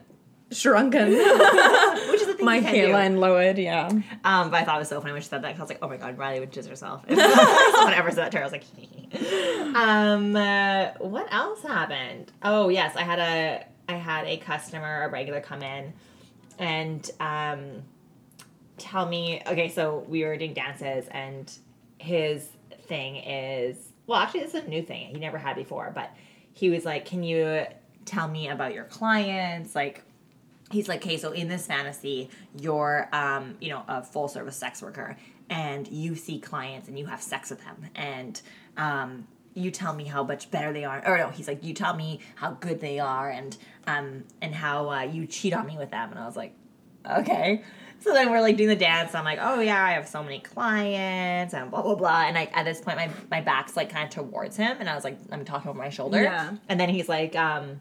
[0.53, 3.57] shrunken, which is the thing my hairline lowered.
[3.57, 3.87] Yeah.
[4.23, 5.51] Um, but I thought it was so funny when she said that.
[5.51, 7.03] 'cause I was like, oh my god, Riley would jizz herself.
[7.09, 8.63] Someone ever said that to her, I was like,
[9.75, 12.31] um, uh, what else happened?
[12.41, 15.93] Oh yes, I had a I had a customer, a regular, come in
[16.59, 17.83] and um,
[18.77, 19.41] tell me.
[19.47, 21.51] Okay, so we were doing dances, and
[21.97, 22.47] his
[22.87, 26.11] thing is well, actually, this is a new thing he never had before, but
[26.51, 27.65] he was like, can you
[28.05, 30.03] tell me about your clients, like
[30.73, 34.81] he's like, okay, so in this fantasy, you're, um, you know, a full service sex
[34.81, 35.15] worker,
[35.49, 38.41] and you see clients and you have sex with them, and
[38.77, 41.95] um, you tell me how much better they are, or no, he's like, you tell
[41.95, 43.55] me how good they are, and
[43.87, 46.53] um, and how uh, you cheat on me with them, and I was like,
[47.09, 47.63] okay.
[47.99, 49.15] So then we're like doing the dance.
[49.15, 52.23] I'm like, oh yeah, I have so many clients and blah blah blah.
[52.23, 54.95] And I at this point my my back's like kind of towards him, and I
[54.95, 56.21] was like, I'm talking over my shoulder.
[56.21, 56.51] Yeah.
[56.67, 57.79] And then he's like, um,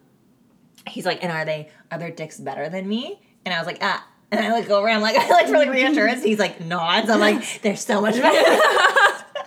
[0.86, 3.20] he's like, and are they are their dicks better than me?
[3.44, 4.06] And I was like, ah.
[4.30, 6.22] And I like go around like, I like for like reassurance.
[6.22, 7.10] He's like nods.
[7.10, 8.26] I'm like, they're so much better.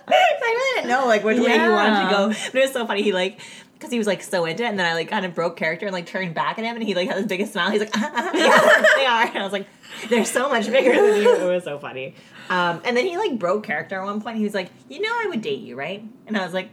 [0.08, 2.86] I really didn't know like which way he wanted to go, but it was so
[2.86, 3.02] funny.
[3.02, 3.40] He like.
[3.74, 5.84] Because he was like so into it, and then I like kind of broke character
[5.84, 7.70] and like turned back at him, and he like had this biggest smile.
[7.70, 9.26] He's like, yeah, they are.
[9.26, 9.66] And I was like,
[10.08, 11.36] they're so much bigger than you.
[11.36, 12.14] It was so funny.
[12.48, 14.38] Um, and then he like broke character at one point.
[14.38, 16.02] He was like, you know, I would date you, right?
[16.26, 16.70] And I was like,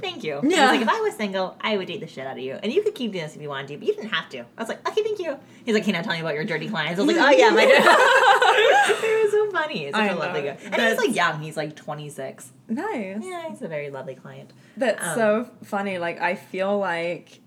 [0.00, 0.40] thank you.
[0.42, 0.66] Yeah.
[0.70, 2.82] like, if I was single, I would date the shit out of you, and you
[2.82, 4.38] could keep doing this if you wanted to, but you didn't have to.
[4.38, 5.36] I was like, okay, thank you.
[5.64, 7.00] He's like, can I tell you about your dirty clients?
[7.00, 7.62] I was like, oh yeah, my.
[9.02, 9.84] it was so funny.
[9.84, 11.40] It's such I a lovely guy, and he's That's- like young.
[11.42, 12.52] He's like 26.
[12.68, 13.18] Nice.
[13.22, 14.52] Yeah, he's a very lovely client.
[14.76, 15.98] That's Um, so funny.
[15.98, 17.40] Like I feel like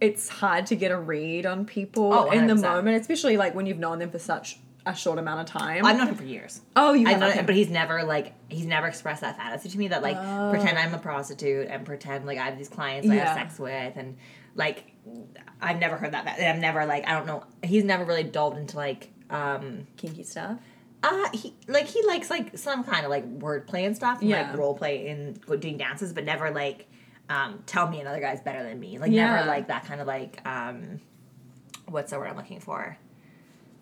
[0.00, 3.66] it's hard to get a read on people Oh, in the moment, especially like when
[3.66, 5.84] you've known them for such a short amount of time.
[5.84, 6.60] I've known him for years.
[6.76, 9.78] oh, you have know, him, but he's never like he's never expressed that fantasy to
[9.78, 10.48] me that like Oh.
[10.50, 13.58] pretend I'm a prostitute and pretend like I have these clients that I have sex
[13.58, 14.16] with and
[14.54, 14.92] like
[15.60, 16.26] I've never heard that.
[16.38, 17.44] And I've never like I don't know.
[17.62, 20.58] He's never really delved into like um kinky stuff.
[21.02, 24.48] Uh, he like he likes like some kind of like wordplay and stuff, and, Yeah.
[24.50, 26.86] like role play and doing dances, but never like
[27.28, 28.98] um tell me another guy's better than me.
[28.98, 29.34] Like Yeah.
[29.36, 31.00] never like that kind of like um
[31.88, 32.96] what's the word I'm looking for?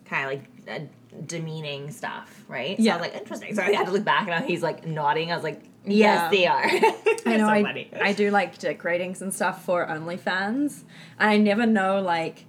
[0.09, 0.31] Kind of
[0.67, 0.85] like uh,
[1.25, 2.77] demeaning stuff, right?
[2.77, 2.93] So I Yeah.
[2.97, 3.55] was like interesting.
[3.55, 5.31] So I had to look back and he's like nodding.
[5.31, 6.29] I was like, yes, Yeah.
[6.31, 6.63] they are.
[7.25, 7.87] I know so I.
[8.01, 10.83] I do like dick ratings and stuff for OnlyFans.
[11.19, 12.45] And I never know like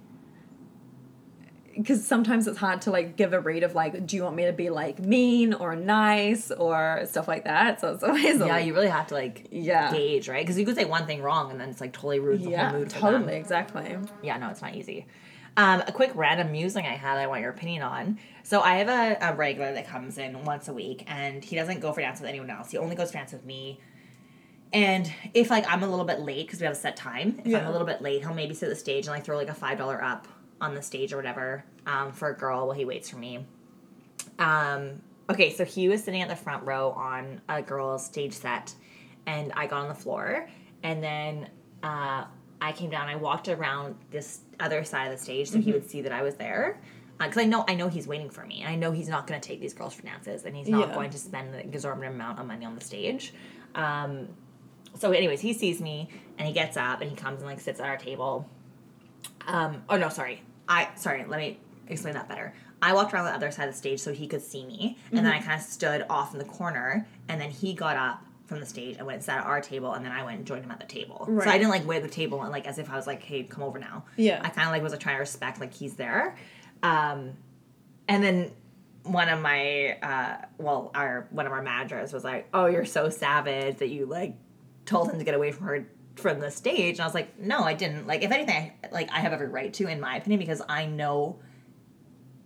[1.75, 4.45] because sometimes it's hard to like give a read of like, do you want me
[4.45, 7.79] to be like mean or nice or stuff like that?
[7.79, 9.91] So it's always yeah, you really have to like Yeah.
[9.91, 10.43] gauge, right?
[10.43, 12.69] Because you could say one thing wrong and then it's like totally ruins the yeah,
[12.69, 12.89] whole mood.
[12.89, 13.01] them.
[13.01, 13.97] totally, exactly.
[14.21, 15.05] Yeah, no, it's not easy.
[15.57, 18.19] Um, a quick random musing I had, I want your opinion on.
[18.43, 21.81] So I have a, a regular that comes in once a week, and he doesn't
[21.81, 22.71] go for dance with anyone else.
[22.71, 23.79] He only goes for dance with me.
[24.73, 27.53] And if like I'm a little bit late because we have a set time, if
[27.53, 29.49] I'm a little bit late, he'll maybe sit at the stage and like throw like
[29.49, 30.27] a five dollar up
[30.61, 33.45] on the stage or whatever um, for a girl while he waits for me.
[34.39, 38.73] Um, okay, so he was sitting at the front row on a girl's stage set,
[39.25, 40.47] and I got on the floor,
[40.83, 41.49] and then
[41.83, 42.25] uh,
[42.61, 43.09] I came down.
[43.09, 46.21] I walked around this other side of the stage so he would see that I
[46.21, 46.79] was there.
[47.19, 49.39] Because I know I know he's waiting for me, and I know he's not going
[49.39, 50.95] to take these girls for dances, and he's not Yeah.
[50.95, 53.31] going to spend an exorbitant amount of money on the stage.
[53.75, 54.29] Um,
[54.97, 57.79] so, anyways, he sees me, and he gets up, and he comes and like sits
[57.79, 58.49] at our table.
[59.47, 60.41] Um, oh no, sorry.
[60.67, 61.23] I sorry.
[61.25, 62.53] Let me explain that better.
[62.81, 65.19] I walked around the other side of the stage so he could see me, and
[65.19, 68.59] then I kind of stood off in the corner, and then he got up from
[68.59, 70.65] the stage and went and sat at our table, and then I went and joined
[70.65, 71.25] him at the table.
[71.25, 73.23] So I didn't like wait at the table and like as if I was like,
[73.23, 74.03] hey, come over now.
[74.17, 74.41] Yeah.
[74.43, 76.35] I kind of like was like trying to respect like he's there,
[76.83, 77.37] um,
[78.09, 78.51] and then
[79.03, 83.09] one of my uh, well, our one of our managers was like, oh, you're so
[83.09, 84.35] savage that you like
[84.85, 85.87] told him to get away from her
[86.17, 89.09] from the stage and i was like no i didn't like if anything I, like
[89.11, 91.39] i have every right to in my opinion because i know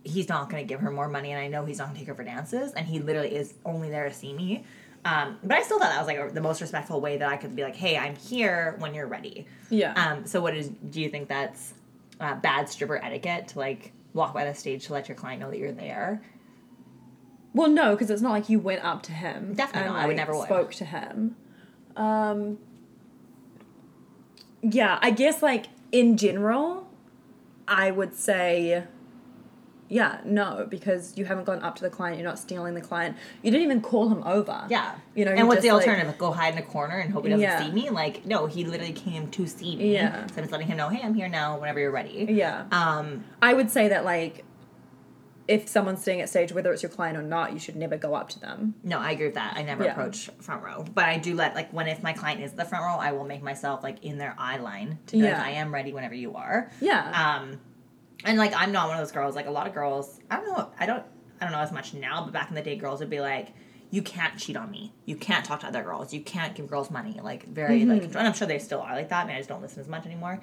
[0.04, 2.00] he's not going to give her more money and i know he's not going to
[2.00, 4.64] take her for dances and he literally is only there to see me
[5.08, 7.54] um, but i still thought that was like the most respectful way that i could
[7.54, 9.92] be like hey i'm here when you're ready Yeah.
[9.94, 11.74] um, so what is do you think that's
[12.20, 15.50] uh, bad stripper etiquette to like walk by the stage to let your client know
[15.50, 16.22] that you're there
[17.54, 19.54] Well, no, because it's not like you went up to him.
[19.54, 20.02] Definitely and, not.
[20.02, 20.44] I would like, never would.
[20.44, 21.36] spoke to him.
[21.96, 22.58] Um.
[24.62, 26.86] Yeah, I guess like in general,
[27.68, 28.84] I would say,
[29.88, 32.18] yeah, no, because you haven't gone up to the client.
[32.18, 33.16] You're not stealing the client.
[33.42, 34.66] You didn't even call him over.
[34.68, 34.94] Yeah.
[35.14, 35.32] You know.
[35.32, 36.18] and what's the just, like- alternative?
[36.18, 37.64] Go hide in a corner and hope he doesn't Yeah.
[37.64, 37.90] see me?
[37.90, 39.92] Like, no, he literally came to see me.
[39.94, 40.26] Yeah.
[40.26, 42.26] So I'm just letting him know, hey, I'm here now whenever you're ready.
[42.30, 42.64] yeah.
[42.72, 44.44] Um, I would say that like,
[45.48, 48.14] if someone's staying at stage, whether it's your client or not, you should never go
[48.16, 48.74] up to them.
[48.82, 49.54] no, I agree with that.
[49.56, 49.92] I never Yeah.
[49.92, 50.84] approach front row.
[50.92, 53.22] But I do let, like, when if my client is the front row, I will
[53.24, 55.40] make myself, like, in their eye line to know Yeah.
[55.40, 56.72] I am ready whenever you are.
[56.80, 57.38] Yeah.
[57.38, 57.60] Um,
[58.24, 59.36] and like I'm not one of those girls.
[59.36, 60.70] Like a lot of girls, I don't know.
[60.78, 61.04] I don't.
[61.40, 63.48] I don't know as much now, but back in the day, girls would be like,
[63.90, 64.94] "You can't cheat on me.
[65.04, 66.14] You can't talk to other girls.
[66.14, 69.10] You can't give girls money." Like very like, and I'm sure they still are like
[69.10, 69.24] that.
[69.24, 70.40] I mean, I just don't listen as much anymore.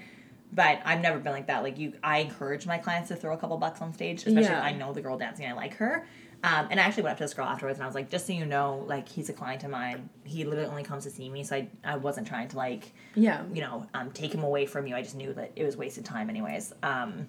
[0.51, 1.63] But I've never been like that.
[1.63, 4.59] Like you, I encourage my clients to throw a couple bucks on stage, especially Yeah.
[4.59, 6.05] if I know the girl dancing I like her.
[6.43, 8.27] Um, and I actually went up to this girl afterwards and I was like, just
[8.27, 10.09] so you know, like he's a client of mine.
[10.25, 13.43] He literally only comes to see me, so I, I wasn't trying to like yeah.
[13.51, 14.95] you know, um, take him away from you.
[14.95, 16.71] I just knew that it was wasted time, anyways.
[16.83, 17.27] Um,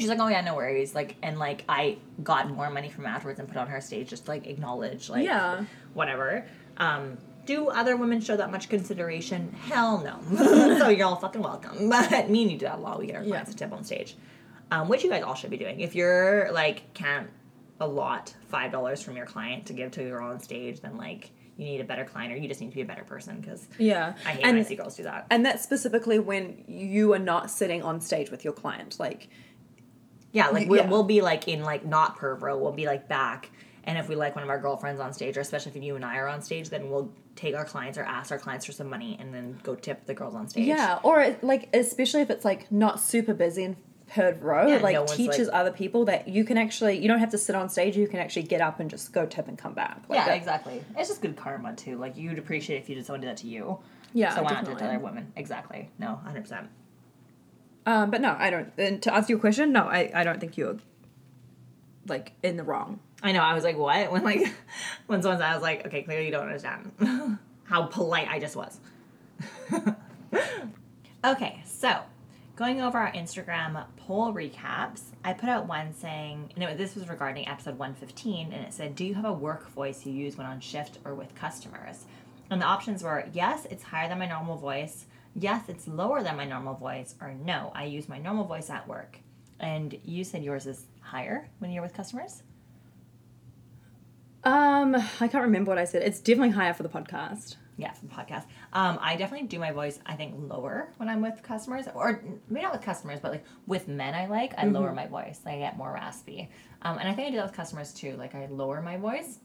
[0.00, 3.38] she's like, "Oh yeah, no worries." Like, and like I got more money from afterwards
[3.40, 5.64] and put on her stage just to, like acknowledge, like, Yeah.
[5.94, 6.46] whatever.
[6.76, 9.52] Um, do other women show that much consideration?
[9.68, 10.18] Hell no.
[10.78, 11.88] so you're all fucking welcome.
[11.90, 12.98] But me and you do that a lot.
[12.98, 13.54] We get our clients Yeah.
[13.54, 14.16] a tip on stage,
[14.70, 15.80] um, which you guys all should be doing.
[15.80, 17.28] If you're like can't
[17.80, 21.30] allot five dollars from your client to give to your girl on stage, then like
[21.56, 23.68] you need a better client or you just need to be a better person because
[23.78, 24.14] Yeah.
[24.26, 25.26] I hate and, when I see girls do that.
[25.30, 28.98] And that's specifically when you are not sitting on stage with your client.
[28.98, 29.28] Like,
[30.34, 30.90] Yeah, like we'll, yeah.
[30.90, 32.58] we'll be like in like not perv row.
[32.58, 33.50] We'll be like back,
[33.84, 36.04] and if we like one of our girlfriends on stage, or especially if you and
[36.04, 38.90] I are on stage, then we'll take our clients or ask our clients for some
[38.90, 40.66] money, and then go tip the girls on stage.
[40.66, 43.76] yeah, or like, especially if it's like not super busy and
[44.08, 47.20] third row, Yeah, like no teaches like- other people that you can actually, you don't
[47.20, 49.56] have to sit on stage, you can actually get up and just go tip and
[49.56, 50.02] come back.
[50.08, 50.84] Like yeah, that- exactly.
[50.96, 51.96] It's just good karma too.
[51.96, 53.78] Like you'd appreciate if you did someone did that to you.
[54.12, 55.32] Yeah, So why not do it to other women?
[55.36, 55.90] Exactly.
[55.98, 56.68] No, hundred percent.
[57.86, 58.72] Um, but no, I don't.
[58.78, 60.78] And to answer your question, no, I, I don't think you're
[62.06, 63.00] like in the wrong.
[63.22, 63.40] I know.
[63.40, 64.12] I was like, what?
[64.12, 64.52] When like
[65.06, 68.56] when someone said, I was like, okay, clearly you don't understand how polite I just
[68.56, 68.78] was.
[71.24, 72.00] okay, so
[72.56, 77.48] going over our Instagram poll recaps, I put out one saying, know, this was regarding
[77.48, 80.60] episode 115, and it said, Do you have a work voice you use when on
[80.60, 82.04] shift or with customers?
[82.50, 86.36] And the options were yes, it's higher than my normal voice, yes, it's lower than
[86.36, 89.18] my normal voice, or no, I use my normal voice at work.
[89.60, 92.42] And you said yours is higher when you're with customers?
[94.42, 96.02] Um, I can't remember what I said.
[96.02, 97.56] It's definitely higher for the podcast.
[97.76, 98.44] Yeah, for the podcast.
[98.72, 102.62] Um, I definitely do my voice, I think, lower when I'm with customers, or maybe
[102.62, 105.40] not with customers, but like with men I like, I lower my voice.
[105.44, 106.50] I get more raspy.
[106.82, 108.16] Um, and I think I do that with customers too.
[108.16, 109.38] Like I lower my voice.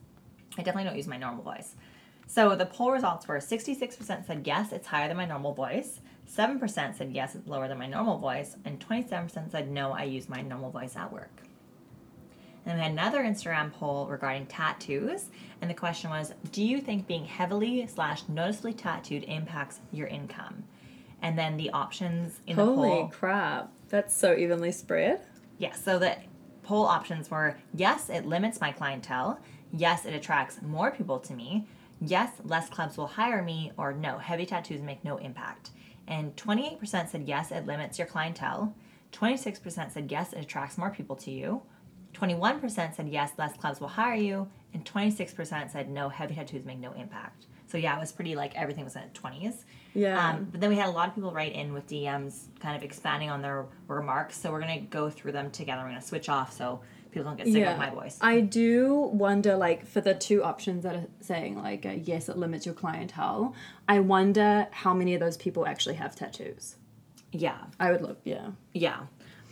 [0.57, 1.75] I definitely don't use my normal voice.
[2.29, 5.99] So the poll results were 66% said yes, it's higher than my normal voice.
[6.31, 8.55] 7% said yes, it's lower than my normal voice.
[8.65, 11.41] And 27% said no, I use my normal voice at work.
[12.67, 17.07] And we had another Instagram poll regarding tattoos, and the question was, do you think
[17.07, 20.65] being heavily slash noticeably tattooed impacts your income?
[21.23, 22.75] And then the options in the poll.
[22.75, 23.71] Holy crap.
[23.89, 25.21] That's so evenly spread.
[25.57, 26.15] Yeah, so the
[26.61, 29.39] poll options were yes, it limits my clientele.
[29.73, 31.65] Yes, it attracts more people to me.
[32.01, 33.71] Yes, less clubs will hire me.
[33.77, 35.71] Or no, heavy tattoos make no impact.
[36.07, 38.73] And 28% said yes, it limits your clientele.
[39.11, 41.61] 26% said yes, it attracts more people to you.
[42.13, 44.47] 21% said yes, less clubs will hire you.
[44.73, 47.45] And 26% said no, heavy tattoos make no impact.
[47.67, 49.63] So yeah, it was pretty like everything was in the 20s.
[49.93, 50.29] Yeah.
[50.29, 52.81] Um, but then we had a lot of people write in with DMs, kind of
[52.83, 54.37] expanding on their remarks.
[54.37, 55.83] So we're gonna go through them together.
[55.83, 56.81] We're gonna switch off so
[57.11, 58.17] people don't get sick of my voice.
[58.21, 62.37] I do wonder, like, for the two options that are saying, like, uh, yes, it
[62.37, 63.55] limits your clientele,
[63.87, 66.75] I wonder how many of those people actually have tattoos.
[67.31, 68.51] yeah, I would love, yeah.
[68.73, 69.01] yeah.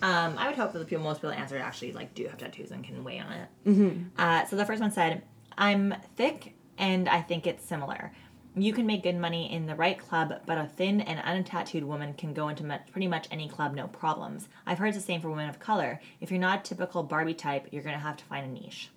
[0.02, 2.38] Um, I would hope that the people, most people that answered actually like do have
[2.38, 3.50] tattoos and can weigh on it.
[3.66, 4.04] Mm-hmm.
[4.18, 5.24] Uh, so the first one said,
[5.58, 8.12] "I'm thick and I think it's similar."
[8.60, 12.16] You can make good money in the right club, but a thin and untattooed woman
[12.16, 14.50] can go into much, pretty much any club, no problems.
[14.66, 16.02] I've heard the same for women of color.
[16.22, 18.90] If you're not a typical Barbie type, you're going to have to find a niche.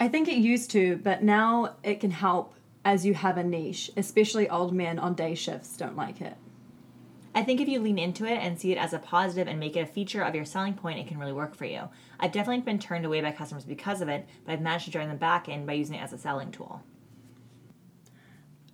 [0.00, 3.92] I think it used to, but now it can help as you have a niche,
[3.96, 6.36] especially old men on day shifts don't like it.
[7.32, 9.76] I think if you lean into it and see it as a positive and make
[9.76, 11.88] it a feature of your selling point, it can really work for you.
[12.18, 15.06] I've definitely been turned away by customers because of it, but I've managed to join
[15.06, 16.82] them back in by using it as a selling tool.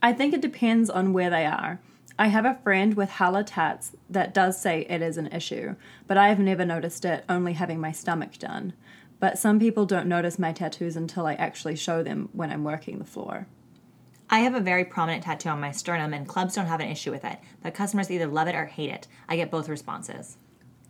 [0.01, 1.81] I think it depends on where they are.
[2.19, 6.17] I have a friend with hella tats that does say it is an issue, but
[6.17, 8.75] I have never noticed it, only having my stomach done.
[9.21, 12.99] But some people don't notice my tattoos until I actually show them when I'm working
[12.99, 13.47] the floor.
[14.31, 17.11] I have a very prominent tattoo on my sternum, and clubs don't have an issue
[17.11, 19.09] with it, but customers either love it or hate it.
[19.29, 20.37] I get both responses.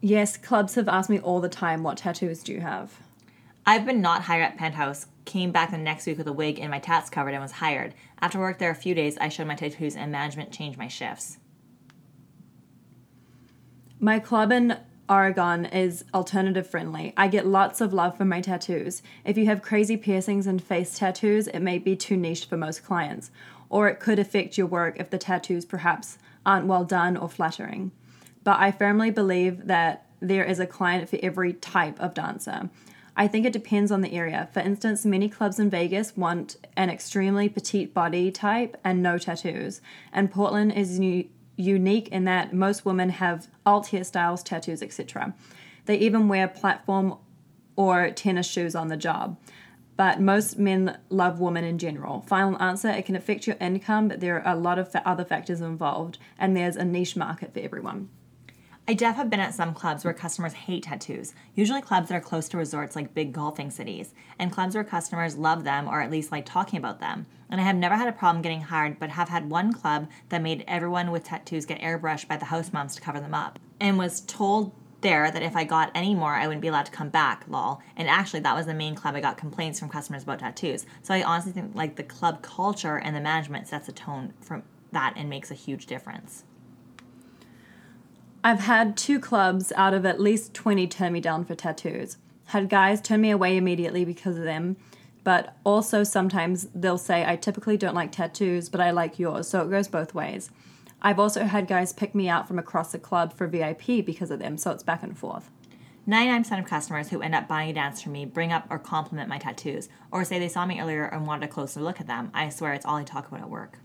[0.01, 3.01] Yes, clubs have asked me all the time, what tattoos do you have?
[3.67, 6.71] I've been not hired at Penthouse, came back the next week with a wig and
[6.71, 7.95] my tats covered, and was hired.
[8.21, 11.39] After work there a few days, I showed my tattoos, and management changed my shifts.
[14.01, 17.13] My club in Oregon is alternative friendly.
[17.17, 19.03] I get lots of love for my tattoos.
[19.25, 22.85] If you have crazy piercings and face tattoos, it may be too niche for most
[22.85, 23.31] clients,
[23.69, 27.91] or it could affect your work if the tattoos perhaps aren't well done or flattering.
[28.45, 32.71] But I firmly believe that there is a client for every type of dancer.
[33.21, 34.49] I think it depends on the area.
[34.53, 39.81] For instance, many clubs in Vegas want an extremely petite body type and no tattoos,
[40.13, 41.01] and Portland is
[41.57, 45.35] unique in that most women have alt hairstyles, tattoos, etc.
[45.87, 47.17] They even wear platform
[47.75, 49.37] or tennis shoes on the job.
[49.97, 52.21] But most men love women in general.
[52.21, 55.61] Final answer it can affect your income, but there are a lot of other factors
[55.61, 58.11] involved, and there's a niche market for everyone.
[58.91, 62.23] I def have been at some clubs where customers hate tattoos, usually clubs that are
[62.23, 66.11] close to resorts like big golfing cities, and clubs where customers love them or at
[66.11, 67.27] least like talking about them.
[67.51, 70.41] And I have never had a problem getting hired, but have had one club that
[70.41, 73.99] made everyone with tattoos get airbrushed by the house moms to cover them up, and
[73.99, 74.73] was told
[75.03, 77.83] there that if I got any more, I wouldn't be allowed to come back, lol.
[77.95, 80.87] And actually, that was the main club I got complaints from customers about tattoos.
[81.03, 84.63] So I honestly think like the club culture and the management sets a tone from
[84.93, 86.45] that and makes a huge difference.
[88.49, 92.17] I've had two clubs out of at least 20 turn me down for tattoos.
[92.47, 94.79] Had guys turn me away immediately because of them,
[95.23, 99.61] but also sometimes they'll say, I typically don't like tattoos, but I like yours, so
[99.61, 100.51] it goes both ways.
[101.03, 104.39] I've also had guys pick me out from across the club for VIP because of
[104.39, 105.51] them, so it's back and forth.
[106.09, 109.29] 99% of customers who end up buying a dance from me bring up or compliment
[109.29, 112.31] my tattoos, or say they saw me earlier and wanted a closer look at them.
[112.33, 113.79] I swear it's all I talk about at work.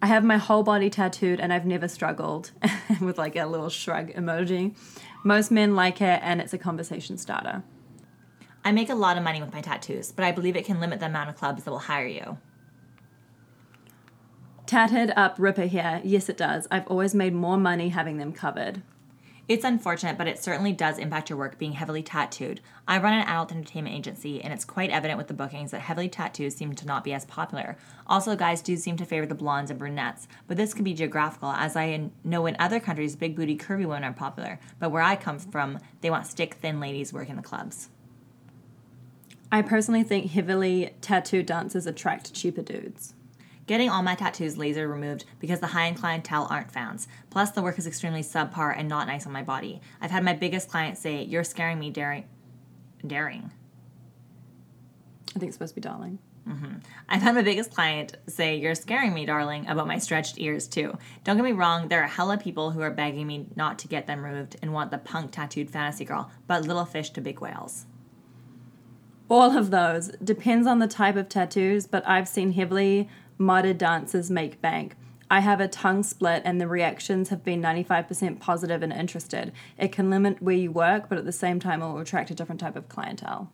[0.00, 2.52] I have my whole body tattooed and I've never struggled
[3.00, 4.76] with like a little shrug emoji.
[5.24, 7.64] Most men like it and it's a conversation starter.
[8.64, 11.00] I make a lot of money with my tattoos, but I believe it can limit
[11.00, 12.38] the amount of clubs that will hire you.
[14.66, 16.00] Tatted up Ripper here.
[16.04, 16.68] Yes, it does.
[16.70, 18.82] I've always made more money having them covered.
[19.48, 22.60] It's unfortunate, but it certainly does impact your work being heavily tattooed.
[22.86, 26.10] I run an adult entertainment agency, and it's quite evident with the bookings that heavily
[26.10, 27.78] tattoos seem to not be as popular.
[28.06, 31.50] Also, guys do seem to favor the blondes and brunettes, but this can be geographical,
[31.50, 34.60] as I know in other countries, big booty, curvy women are popular.
[34.78, 37.88] But where I come from, they want stick thin ladies working the clubs.
[39.50, 43.14] I personally think heavily tattooed dancers attract cheaper dudes.
[43.68, 47.06] Getting all my tattoos laser removed because the high end clientele aren't fans.
[47.28, 49.82] Plus, the work is extremely subpar and not nice on my body.
[50.00, 52.24] I've had my biggest client say, You're scaring me, daring.
[53.06, 53.50] Daring.
[55.36, 56.18] I think it's supposed to be darling.
[56.48, 56.76] Mm-hmm.
[57.10, 60.96] I've had my biggest client say, You're scaring me, darling, about my stretched ears, too.
[61.24, 64.06] Don't get me wrong, there are hella people who are begging me not to get
[64.06, 67.84] them removed and want the punk tattooed fantasy girl, but little fish to big whales.
[69.28, 70.08] All of those.
[70.24, 74.94] Depends on the type of tattoos, but I've seen heavily modded dancers make bank.
[75.30, 79.52] I have a tongue split, and the reactions have been 95% positive and interested.
[79.76, 82.34] It can limit where you work, but at the same time, it will attract a
[82.34, 83.50] different type of clientele.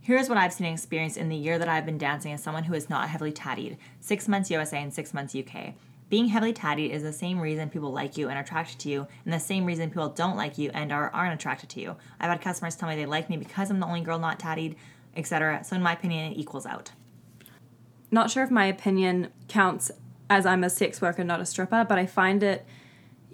[0.00, 2.64] Here's what I've seen and experienced in the year that I've been dancing as someone
[2.64, 5.74] who is not heavily tattied six months USA and six months UK.
[6.08, 9.06] Being heavily tattied is the same reason people like you and are attracted to you,
[9.24, 11.96] and the same reason people don't like you and are, aren't attracted to you.
[12.18, 14.76] I've had customers tell me they like me because I'm the only girl not tattied,
[15.14, 15.62] etc.
[15.64, 16.92] So, in my opinion, it equals out.
[18.10, 19.90] Not sure if my opinion counts
[20.28, 22.66] as I'm a sex worker, not a stripper, but I find it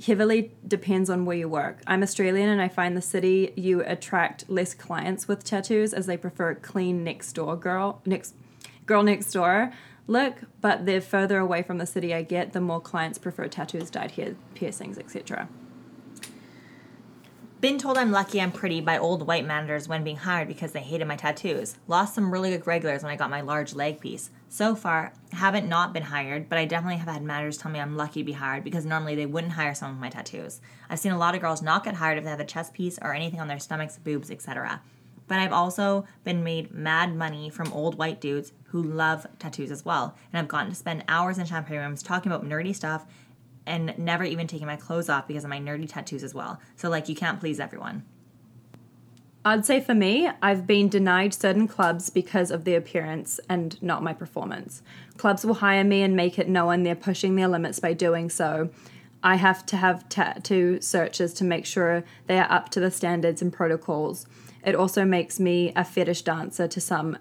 [0.04, 1.80] heavily depends on where you work.
[1.86, 6.16] I'm Australian and I find the city you attract less clients with tattoos as they
[6.18, 8.34] prefer clean next door girl next
[8.84, 9.72] girl next door
[10.06, 13.90] look, but the further away from the city I get, the more clients prefer tattoos,
[13.90, 15.48] dyed hair, piercings, etc.
[17.60, 20.80] Been told I'm lucky I'm pretty by old white managers when being hired because they
[20.80, 21.76] hated my tattoos.
[21.88, 24.30] Lost some really good regulars when I got my large leg piece.
[24.56, 27.94] So far, haven't not been hired, but I definitely have had managers tell me I'm
[27.94, 30.62] lucky to be hired because normally they wouldn't hire someone with my tattoos.
[30.88, 32.98] I've seen a lot of girls not get hired if they have a chest piece
[33.02, 34.80] or anything on their stomachs, boobs, etc.
[35.28, 39.84] But I've also been made mad money from old white dudes who love tattoos as
[39.84, 43.04] well, and I've gotten to spend hours in champagne rooms talking about nerdy stuff
[43.66, 46.60] and never even taking my clothes off because of my nerdy tattoos as well.
[46.76, 48.04] So, like, you can't please everyone.
[49.46, 54.02] I'd say for me, I've been denied certain clubs because of their appearance and not
[54.02, 54.82] my performance.
[55.18, 58.70] Clubs will hire me and make it known they're pushing their limits by doing so.
[59.22, 63.40] I have to have tattoo searches to make sure they are up to the standards
[63.40, 64.26] and protocols.
[64.64, 67.16] It also makes me a fetish dancer to some,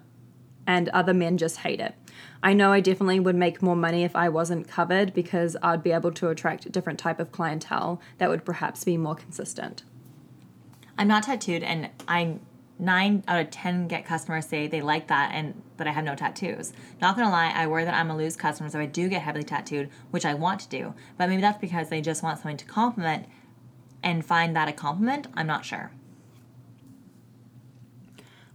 [0.66, 1.94] and other men just hate it.
[2.42, 5.92] I know I definitely would make more money if I wasn't covered because I'd be
[5.92, 9.84] able to attract a different type of clientele that would perhaps be more consistent.
[10.98, 12.38] I'm not tattooed, and I
[12.78, 16.14] nine out of ten get customers say they like that and that I have no
[16.14, 16.72] tattoos.
[17.00, 19.44] Not gonna lie, I worry that I'm gonna lose customers if I do get heavily
[19.44, 20.94] tattooed, which I want to do.
[21.16, 23.26] But maybe that's because they just want something to compliment
[24.02, 25.26] and find that a compliment.
[25.34, 25.90] I'm not sure.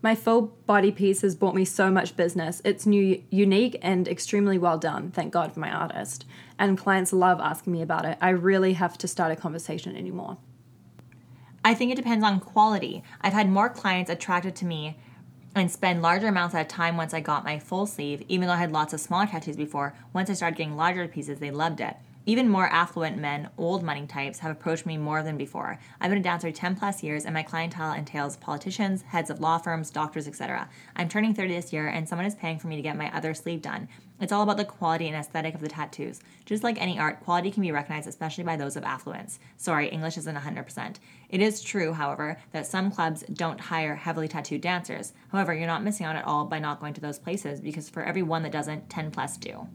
[0.03, 2.59] My full body piece has brought me so much business.
[2.65, 5.11] It's new, unique, and extremely well done.
[5.11, 6.25] Thank God for my artist.
[6.57, 8.17] And clients love asking me about it.
[8.19, 10.37] I really have to start a conversation anymore.
[11.63, 13.03] I think it depends on quality.
[13.21, 14.97] I've had more clients attracted to me
[15.53, 18.53] and spend larger amounts at a time once I got my full sleeve, even though
[18.53, 19.93] I had lots of smaller tattoos before.
[20.11, 21.97] Once I started getting larger pieces, they loved it.
[22.25, 25.79] Even more affluent men, old money types, have approached me more than before.
[25.99, 29.57] I've been a dancer 10 plus years, and my clientele entails politicians, heads of law
[29.57, 30.69] firms, doctors, etc.
[30.95, 33.33] I'm turning 30 this year, and someone is paying for me to get my other
[33.33, 33.87] sleeve done.
[34.19, 36.19] It's all about the quality and aesthetic of the tattoos.
[36.45, 39.39] Just like any art, quality can be recognized, especially by those of affluence.
[39.57, 40.97] Sorry, English isn't 100%.
[41.31, 45.13] It is true, however, that some clubs don't hire heavily tattooed dancers.
[45.29, 48.03] However, you're not missing out at all by not going to those places because for
[48.03, 49.67] every one that doesn't, 10 plus do.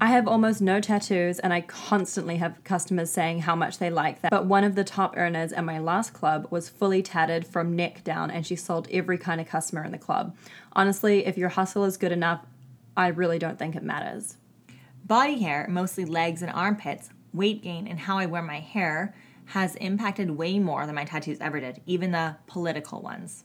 [0.00, 4.22] I have almost no tattoos, and I constantly have customers saying how much they like
[4.22, 4.32] that.
[4.32, 8.02] But one of the top earners at my last club was fully tatted from neck
[8.02, 10.34] down, and she sold every kind of customer in the club.
[10.72, 12.44] Honestly, if your hustle is good enough,
[12.96, 14.38] I really don't think it matters.
[15.04, 19.14] Body hair, mostly legs and armpits, weight gain, and how I wear my hair
[19.46, 23.44] has impacted way more than my tattoos ever did, even the political ones.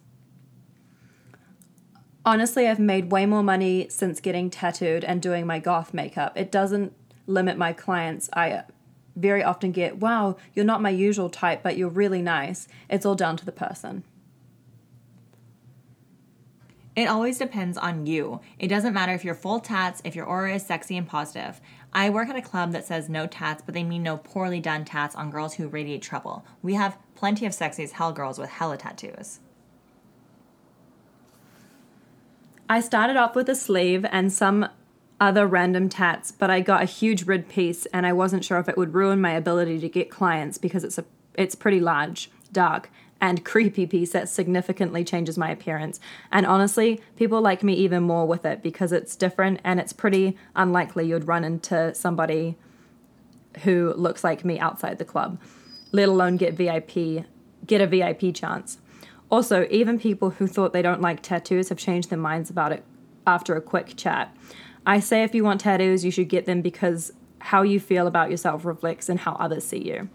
[2.26, 6.34] Honestly, I've made way more money since getting tattooed and doing my goth makeup.
[6.36, 6.94] It doesn't
[7.26, 8.30] limit my clients.
[8.34, 8.64] I
[9.16, 12.68] very often get, wow, you're not my usual type, but you're really nice.
[12.90, 14.04] It's all down to the person.
[16.98, 18.42] It always depends on you.
[18.58, 21.62] It doesn't matter if you're full tats, if your aura is sexy and positive.
[21.94, 24.84] I work at a club that says no tats, but they mean no poorly done
[24.84, 26.44] tats on girls who radiate trouble.
[26.64, 29.42] We have plenty of sexy as hell girls with hella tattoos.
[32.68, 34.68] I started off with a sleeve and some
[35.22, 38.68] other random tats, but I got a huge rid piece and I wasn't sure if
[38.68, 42.90] it would ruin my ability to get clients because it's a it's pretty large, dark,
[43.20, 46.00] and creepy piece that significantly changes my appearance.
[46.32, 50.38] And honestly, people like me even more with it because it's different and it's pretty
[50.56, 52.56] unlikely you'd run into somebody
[53.64, 55.42] who looks like me outside the club,
[55.92, 57.26] let alone get VIP
[57.66, 58.78] get a VIP chance.
[59.30, 62.84] Also, even people who thought they don't like tattoos have changed their minds about it
[63.26, 64.34] after a quick chat.
[64.86, 68.32] I say if you want tattoos, you should get them because how you feel about
[68.32, 70.10] yourself reflects in how others see you.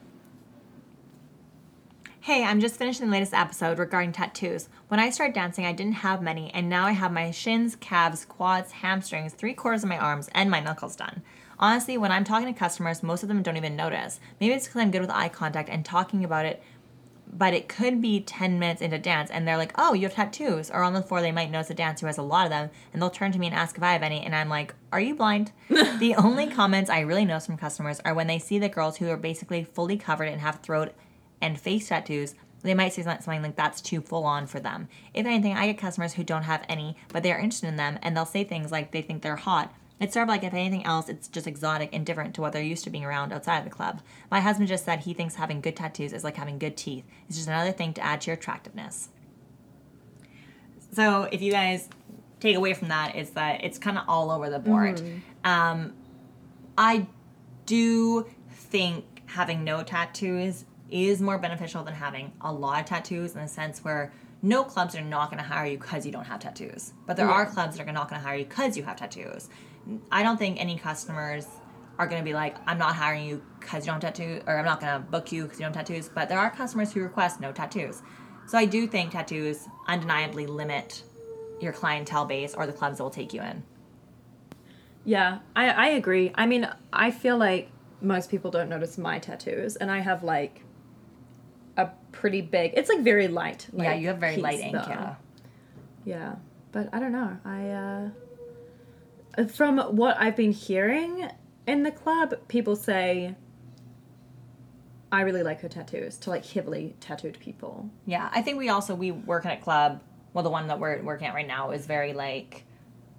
[2.24, 4.68] Hey, I'm just finishing the latest episode regarding tattoos.
[4.86, 8.24] When I started dancing, I didn't have many, and now I have my shins, calves,
[8.24, 11.22] quads, hamstrings, three quarters of my arms, and my knuckles done.
[11.58, 14.20] Honestly, when I'm talking to customers, most of them don't even notice.
[14.40, 16.62] Maybe it's because I'm good with eye contact and talking about it,
[17.26, 20.70] but it could be 10 minutes into dance and they're like, oh, you have tattoos.
[20.70, 22.70] Or on the floor, they might notice a dancer who has a lot of them
[22.92, 24.20] and they'll turn to me and ask if I have any.
[24.20, 25.50] And I'm like, are you blind?
[25.68, 29.08] the only comments I really notice from customers are when they see the girls who
[29.10, 30.92] are basically fully covered and have throat
[31.42, 32.34] and face tattoos.
[32.62, 34.88] They might say something like that's too full on for them.
[35.12, 38.16] If anything, I get customers who don't have any, but they're interested in them, and
[38.16, 41.08] they'll say things like they think they're hot it's sort of like if anything else,
[41.08, 43.70] it's just exotic and different to what they're used to being around outside of the
[43.70, 44.02] club.
[44.32, 47.04] My husband just said he thinks having good tattoos is like having good teeth.
[47.28, 49.10] It's just another thing to add to your attractiveness.
[50.92, 51.88] So if you guys
[52.40, 54.96] take away from that, is that it's kind of all over the board.
[54.96, 55.48] Mm-hmm.
[55.48, 55.92] Um,
[56.76, 57.06] I
[57.66, 63.40] do think having no tattoos is more beneficial than having a lot of tattoos in
[63.40, 64.12] the sense where
[64.42, 66.92] no clubs are not going to hire you because you don't have tattoos.
[67.06, 67.32] But there yeah.
[67.32, 69.48] are clubs that are not going to hire you because you have tattoos.
[70.10, 71.46] I don't think any customers
[71.98, 74.58] are going to be like, I'm not hiring you because you don't have tattoos, or
[74.58, 76.08] I'm not going to book you because you don't have tattoos.
[76.08, 78.02] But there are customers who request no tattoos.
[78.46, 81.04] So I do think tattoos undeniably limit
[81.60, 83.62] your clientele base or the clubs that will take you in.
[85.04, 86.32] Yeah, I, I agree.
[86.34, 87.70] I mean, I feel like
[88.00, 90.61] most people don't notice my tattoos, and I have like
[91.76, 92.72] a pretty big.
[92.76, 93.68] It's like very light.
[93.72, 94.74] Like, yeah, you have very light ink.
[94.74, 95.14] Yeah.
[96.04, 96.34] Yeah,
[96.72, 97.36] but I don't know.
[97.44, 101.30] I uh from what I've been hearing
[101.66, 103.34] in the club, people say
[105.10, 107.90] I really like her tattoos to like heavily tattooed people.
[108.06, 110.02] Yeah, I think we also we work at a club.
[110.32, 112.64] Well, the one that we're working at right now is very like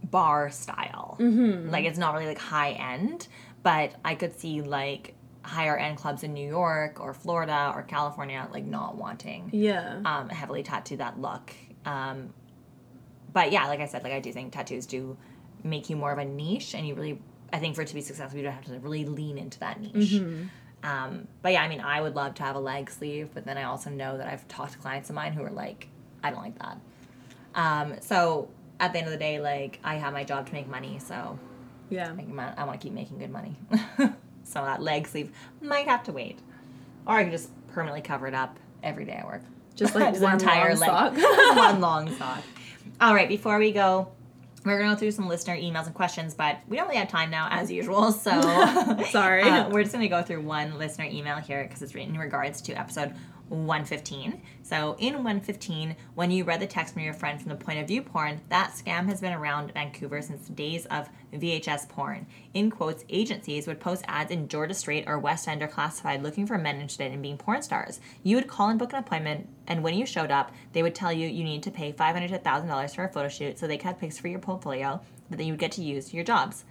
[0.04, 1.18] bar style.
[1.20, 1.70] Mm-hmm.
[1.70, 3.28] Like it's not really like high end,
[3.62, 8.48] but I could see like higher end clubs in New York or Florida or California
[8.52, 10.00] like not wanting yeah.
[10.06, 11.52] um heavily tattoo that look.
[11.86, 12.34] Um,
[13.32, 15.18] but yeah, like I said, like I do think tattoos do
[15.64, 17.20] make you more of a niche and you really
[17.52, 19.80] i think for it to be successful you don't have to really lean into that
[19.80, 20.12] niche.
[20.12, 20.46] Mm-hmm.
[20.84, 23.58] um, but yeah i mean i would love to have a leg sleeve but then
[23.58, 25.88] i also know that i've talked to clients of mine who are like
[26.24, 26.78] i don't like that.
[27.56, 30.68] Um, so at the end of the day like i have my job to make
[30.68, 31.40] money so
[31.90, 32.12] yeah.
[32.12, 33.56] I, I want to keep making good money
[34.44, 35.32] so that leg sleeve
[35.62, 36.40] might have to wait
[37.06, 39.42] or i can just permanently cover it up every day at work
[39.76, 41.14] just like one entire long leg, sock
[41.58, 42.44] one long sock
[43.02, 44.12] all right before we go
[44.66, 47.30] we're gonna go through some listener emails and questions, but we don't really have time
[47.30, 48.12] now, as usual.
[48.12, 48.32] So
[49.12, 49.44] sorry.
[49.44, 52.62] Uh, we're just gonna go through one listener email here because it's written in regards
[52.62, 53.14] to episode
[53.50, 54.42] 115.
[54.62, 57.88] So, in 115, when you read the text from your friend from the point of
[57.88, 62.26] view porn, that scam has been around Vancouver since the days of VHS porn.
[62.54, 66.48] In quotes, agencies would post ads in Georgia Straight or West End or Classified looking
[66.48, 68.00] for men interested in being porn stars.
[68.24, 71.12] You would call and book an appointment, and when you showed up, they would tell
[71.12, 73.88] you you need to pay 500 to $1,000 for a photo shoot so they could
[73.88, 76.66] have pics for your portfolio that you would get to use for your jobs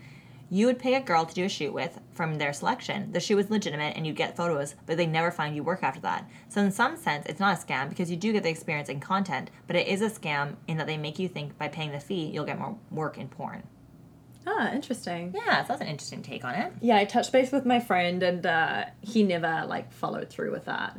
[0.53, 3.11] you would pick a girl to do a shoot with from their selection.
[3.11, 6.01] The shoot was legitimate and you'd get photos, but they never find you work after
[6.01, 6.29] that.
[6.51, 9.01] So, in some sense, it's not a scam because you do get the experience and
[9.01, 11.99] content, but it is a scam in that they make you think by paying the
[11.99, 13.63] fee, you'll get more work in porn.
[14.47, 15.33] Ah, interesting.
[15.35, 16.71] Yeah, so that's an interesting take on it.
[16.83, 20.67] Yeah, I touched base with my friend and uh, he never like followed through with
[20.67, 20.99] that.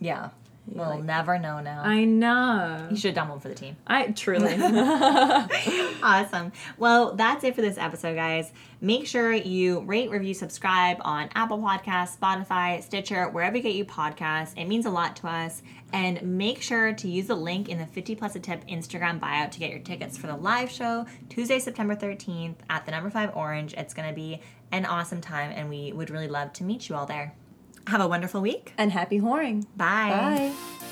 [0.00, 0.30] Yeah.
[0.66, 1.82] We'll like, never know now.
[1.84, 2.88] I know.
[2.90, 3.76] You should have done one for the team.
[3.86, 4.54] I truly.
[6.02, 6.52] awesome.
[6.78, 8.50] Well, that's it for this episode, guys.
[8.80, 13.86] Make sure you rate, review, subscribe on Apple Podcasts, Spotify, Stitcher, wherever you get your
[13.86, 14.52] podcasts.
[14.56, 15.62] It means a lot to us.
[15.92, 19.48] And make sure to use the link in the 50 plus a tip Instagram bio
[19.48, 23.36] to get your tickets for the live show Tuesday, September 13th at the number five
[23.36, 23.74] Orange.
[23.74, 24.40] It's going to be
[24.72, 27.34] an awesome time, and we would really love to meet you all there.
[27.88, 28.72] Have a wonderful week.
[28.78, 29.66] And happy whoring.
[29.76, 30.10] Bye.
[30.10, 30.83] Bye.